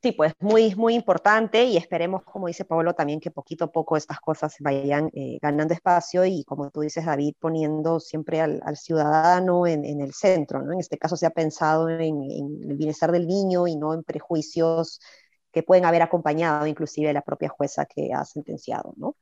Sí, 0.00 0.12
pues 0.12 0.32
muy, 0.38 0.76
muy 0.76 0.94
importante 0.94 1.64
y 1.64 1.76
esperemos, 1.76 2.22
como 2.22 2.46
dice 2.46 2.64
Pablo, 2.64 2.94
también 2.94 3.18
que 3.18 3.32
poquito 3.32 3.64
a 3.64 3.72
poco 3.72 3.96
estas 3.96 4.20
cosas 4.20 4.54
vayan 4.60 5.10
eh, 5.12 5.38
ganando 5.42 5.74
espacio 5.74 6.24
y 6.24 6.44
como 6.44 6.70
tú 6.70 6.82
dices, 6.82 7.04
David, 7.04 7.34
poniendo 7.40 7.98
siempre 7.98 8.40
al, 8.40 8.60
al 8.64 8.76
ciudadano 8.76 9.66
en, 9.66 9.84
en, 9.84 10.00
el 10.00 10.14
centro, 10.14 10.62
¿no? 10.62 10.72
En 10.72 10.78
este 10.78 10.98
caso 10.98 11.16
se 11.16 11.26
ha 11.26 11.30
pensado 11.30 11.88
en, 11.88 12.22
en, 12.22 12.70
el 12.70 12.76
bienestar 12.76 13.10
del 13.10 13.26
niño 13.26 13.66
y 13.66 13.74
no 13.74 13.92
en 13.92 14.04
prejuicios 14.04 15.00
que 15.52 15.62
pueden 15.62 15.84
haber 15.84 16.02
acompañado 16.02 16.66
inclusive 16.66 17.12
la 17.12 17.22
propia 17.22 17.48
jueza 17.48 17.86
que 17.86 18.10
ha 18.12 18.24
sentenciado, 18.24 18.94
¿no? 18.96 19.16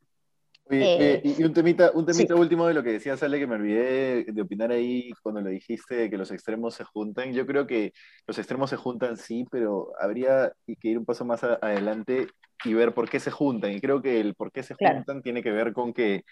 Oye, 0.68 1.14
eh, 1.14 1.22
y 1.22 1.44
un 1.44 1.54
temita, 1.54 1.92
un 1.94 2.04
temita 2.04 2.34
sí. 2.34 2.40
último 2.40 2.66
de 2.66 2.74
lo 2.74 2.82
que 2.82 2.92
decía 2.92 3.16
Sale, 3.16 3.38
que 3.38 3.46
me 3.46 3.54
olvidé 3.54 4.24
de 4.24 4.42
opinar 4.42 4.72
ahí 4.72 5.12
cuando 5.22 5.40
lo 5.40 5.48
dijiste, 5.48 5.94
de 5.94 6.10
que 6.10 6.18
los 6.18 6.32
extremos 6.32 6.74
se 6.74 6.82
juntan. 6.82 7.32
Yo 7.32 7.46
creo 7.46 7.68
que 7.68 7.92
los 8.26 8.36
extremos 8.38 8.70
se 8.70 8.76
juntan, 8.76 9.16
sí, 9.16 9.46
pero 9.48 9.92
habría 10.00 10.52
que 10.66 10.88
ir 10.88 10.98
un 10.98 11.04
paso 11.04 11.24
más 11.24 11.44
a, 11.44 11.54
adelante 11.62 12.26
y 12.64 12.74
ver 12.74 12.94
por 12.94 13.08
qué 13.08 13.20
se 13.20 13.30
juntan. 13.30 13.72
Y 13.72 13.80
creo 13.80 14.02
que 14.02 14.20
el 14.20 14.34
por 14.34 14.50
qué 14.50 14.64
se 14.64 14.74
juntan 14.74 15.04
claro. 15.04 15.22
tiene 15.22 15.40
que 15.40 15.52
ver 15.52 15.72
con 15.72 15.92
que 15.92 16.24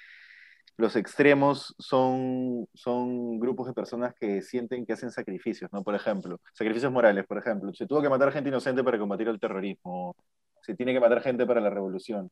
los 0.76 0.96
extremos 0.96 1.74
son, 1.78 2.66
son 2.74 3.38
grupos 3.38 3.66
de 3.66 3.74
personas 3.74 4.14
que 4.18 4.42
sienten 4.42 4.84
que 4.86 4.92
hacen 4.94 5.10
sacrificios, 5.10 5.70
¿no? 5.72 5.82
Por 5.82 5.94
ejemplo, 5.94 6.40
sacrificios 6.52 6.92
morales, 6.92 7.26
por 7.26 7.38
ejemplo. 7.38 7.72
Se 7.74 7.86
tuvo 7.86 8.02
que 8.02 8.08
matar 8.08 8.32
gente 8.32 8.48
inocente 8.48 8.82
para 8.84 8.98
combatir 8.98 9.28
el 9.28 9.40
terrorismo, 9.40 10.16
se 10.62 10.74
tiene 10.74 10.92
que 10.92 11.00
matar 11.00 11.22
gente 11.22 11.46
para 11.46 11.60
la 11.60 11.70
revolución 11.70 12.30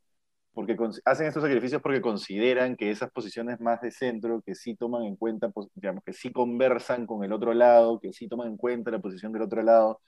porque 0.55 0.77
hacen 1.05 1.27
estos 1.27 1.43
sacrificios 1.43 1.81
porque 1.83 2.01
consideran 2.01 2.77
que 2.77 2.91
esas 2.91 3.11
posiciones 3.11 3.61
más 3.61 3.81
de 3.81 3.91
centro, 3.91 4.43
que 4.45 4.55
sí 4.55 4.75
toman 4.77 5.05
en 5.05 5.17
cuenta, 5.17 5.49
pues, 5.51 5.69
digamos, 5.75 6.03
que 6.05 6.13
sí 6.13 6.31
conversan 6.33 7.07
con 7.07 7.25
el 7.25 7.33
otro 7.33 7.55
lado, 7.55 7.99
que 8.01 8.13
sí 8.13 8.29
toman 8.29 8.49
en 8.49 8.57
cuenta 8.57 8.91
la 8.91 9.01
posición 9.01 9.33
del 9.33 9.43
otro 9.43 9.63
lado, 9.63 10.01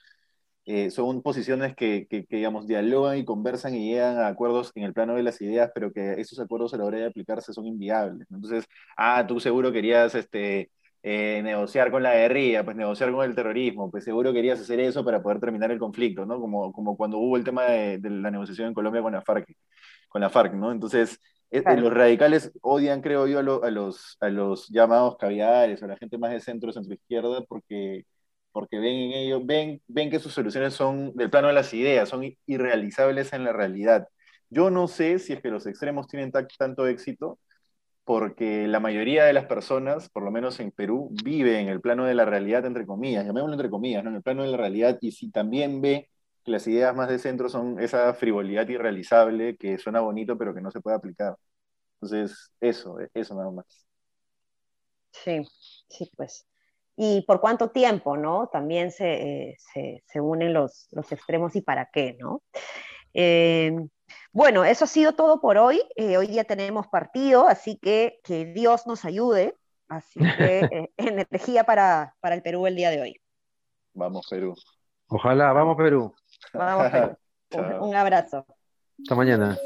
eh, 0.67 0.91
son 0.91 1.23
posiciones 1.23 1.75
que, 1.77 2.07
que, 2.09 2.27
digamos, 2.29 2.67
dialogan 2.67 3.19
y 3.19 3.25
conversan 3.25 3.75
y 3.75 3.91
llegan 3.91 4.19
a 4.19 4.29
acuerdos 4.29 4.73
en 4.75 4.85
el 4.85 4.95
plano 4.95 5.15
de 5.15 5.23
las 5.23 5.41
ideas, 5.41 5.71
pero 5.75 5.93
que 5.93 6.15
esos 6.21 6.39
acuerdos 6.41 6.75
a 6.75 6.79
la 6.79 6.85
hora 6.85 6.99
de 6.99 7.07
aplicarse 7.07 7.53
son 7.53 7.67
inviables. 7.67 8.27
Entonces, 8.31 8.67
ah, 8.97 9.27
tú 9.27 9.41
seguro 9.41 9.73
querías 9.73 10.15
este, 10.15 10.71
eh, 11.03 11.41
negociar 11.43 11.91
con 11.91 12.03
la 12.03 12.15
guerrilla, 12.15 12.65
pues 12.65 12.77
negociar 12.77 13.13
con 13.13 13.25
el 13.25 13.35
terrorismo, 13.35 13.91
pues 13.91 14.05
seguro 14.05 14.33
querías 14.33 14.61
hacer 14.61 14.81
eso 14.81 15.05
para 15.05 15.23
poder 15.23 15.41
terminar 15.41 15.71
el 15.71 15.79
conflicto, 15.79 16.27
¿no? 16.27 16.41
Como, 16.41 16.73
como 16.73 16.97
cuando 16.97 17.19
hubo 17.19 17.37
el 17.37 17.45
tema 17.45 17.65
de, 17.65 17.99
de 17.99 18.11
la 18.11 18.31
negociación 18.31 18.69
en 18.69 18.75
Colombia 18.75 19.03
con 19.03 19.13
la 19.13 19.23
FARC 19.23 19.47
con 20.15 20.21
la 20.21 20.31
FARC, 20.31 20.55
¿no? 20.55 20.71
Entonces, 20.71 21.19
eh, 21.51 21.63
eh, 21.67 21.77
los 21.77 21.93
radicales 21.93 22.53
odian, 22.63 23.01
creo 23.01 23.27
yo, 23.27 23.41
a, 23.41 23.43
los, 23.71 24.17
a 24.21 24.29
los 24.29 24.69
llamados 24.69 25.17
caviares 25.17 25.83
o 25.83 25.87
a 25.87 25.89
la 25.89 25.97
gente 25.97 26.19
más 26.19 26.31
de 26.31 26.41
centro, 26.41 26.73
centro 26.73 26.95
izquierda, 26.95 27.45
porque, 27.49 28.05
porque 28.55 28.79
ven 28.79 28.95
en 28.95 29.13
ellos, 29.15 29.43
ven, 29.45 29.83
ven 29.89 30.11
que 30.11 30.21
sus 30.21 30.33
soluciones 30.33 30.75
son 30.75 31.13
del 31.17 31.31
plano 31.31 31.49
de 31.49 31.55
las 31.55 31.75
ideas, 31.75 32.09
son 32.09 32.25
irrealizables 32.47 33.33
en 33.33 33.45
la 33.45 33.53
realidad. 33.53 34.09
Yo 34.51 34.71
no 34.71 34.89
sé 34.89 35.19
si 35.19 35.33
es 35.35 35.43
que 35.43 35.51
los 35.51 35.67
extremos 35.67 36.07
tienen 36.09 36.33
tanto 36.33 36.87
éxito, 36.87 37.41
porque 38.05 38.69
la 38.69 38.81
mayoría 38.81 39.25
de 39.25 39.33
las 39.33 39.47
personas, 39.47 40.09
por 40.11 40.23
lo 40.23 40.31
menos 40.31 40.61
en 40.61 40.71
Perú, 40.71 41.11
vive 41.25 41.61
en 41.61 41.69
el 41.69 41.81
plano 41.81 42.07
de 42.07 42.15
la 42.15 42.25
realidad, 42.27 42.65
entre 42.67 42.87
comillas, 42.87 43.27
llamémoslo 43.27 43.55
entre 43.55 43.71
comillas, 43.71 44.05
¿no? 44.05 44.11
en 44.11 44.17
el 44.17 44.23
plano 44.23 44.45
de 44.45 44.51
la 44.51 44.59
realidad, 44.59 44.99
y 45.01 45.13
si 45.13 45.31
también 45.31 45.81
ve 45.81 46.11
las 46.45 46.67
ideas 46.69 46.95
más 46.95 47.09
de 47.09 47.19
centro 47.19 47.49
son 47.49 47.81
esa 47.81 48.15
frivolidad 48.15 48.69
irrealizable 48.69 49.57
que 49.57 49.79
suena 49.79 50.01
bonito 50.01 50.39
pero 50.39 50.55
que 50.55 50.61
no 50.61 50.71
se 50.71 50.81
puede 50.81 50.97
aplicar. 50.97 51.37
Entonces, 52.01 52.53
eso, 52.61 52.99
eso 53.15 53.35
nada 53.35 53.51
más. 53.51 53.87
Sí, 55.11 55.43
sí, 55.89 56.11
pues. 56.17 56.47
¿Y 56.97 57.23
por 57.23 57.41
cuánto 57.41 57.71
tiempo, 57.71 58.17
no? 58.17 58.49
También 58.53 58.91
se, 58.91 59.51
eh, 59.51 59.57
se, 60.07 60.21
unen 60.21 60.53
los, 60.53 60.89
los, 60.93 61.11
extremos 61.11 61.57
y 61.57 61.61
para 61.61 61.87
qué, 61.87 62.17
¿no? 62.21 62.43
Eh, 63.15 63.75
bueno, 64.33 64.65
eso 64.65 64.85
ha 64.85 64.89
sido 64.89 65.15
todo 65.15 65.41
por 65.41 65.59
hoy. 65.59 65.83
Eh, 65.97 66.17
hoy 66.17 66.29
ya 66.29 66.45
tenemos 66.45 66.87
partido, 66.89 67.49
así 67.49 67.79
que 67.79 68.21
que 68.23 68.47
Dios 68.47 68.87
nos 68.87 69.05
ayude. 69.05 69.57
Así 69.89 70.21
que 70.21 70.91
energía 70.97 71.65
para, 71.65 72.15
para 72.21 72.35
el 72.35 72.43
Perú 72.43 72.67
el 72.67 72.77
día 72.77 72.91
de 72.91 73.03
hoy. 73.03 73.21
Vamos, 73.93 74.27
Perú. 74.29 74.55
Ojalá, 75.09 75.53
vamos 75.53 75.77
Perú. 75.77 76.15
Vamos 76.53 76.91
Perú. 76.91 77.17
Un, 77.55 77.91
un 77.91 77.95
abrazo. 77.95 78.45
Hasta 78.99 79.15
mañana. 79.15 79.57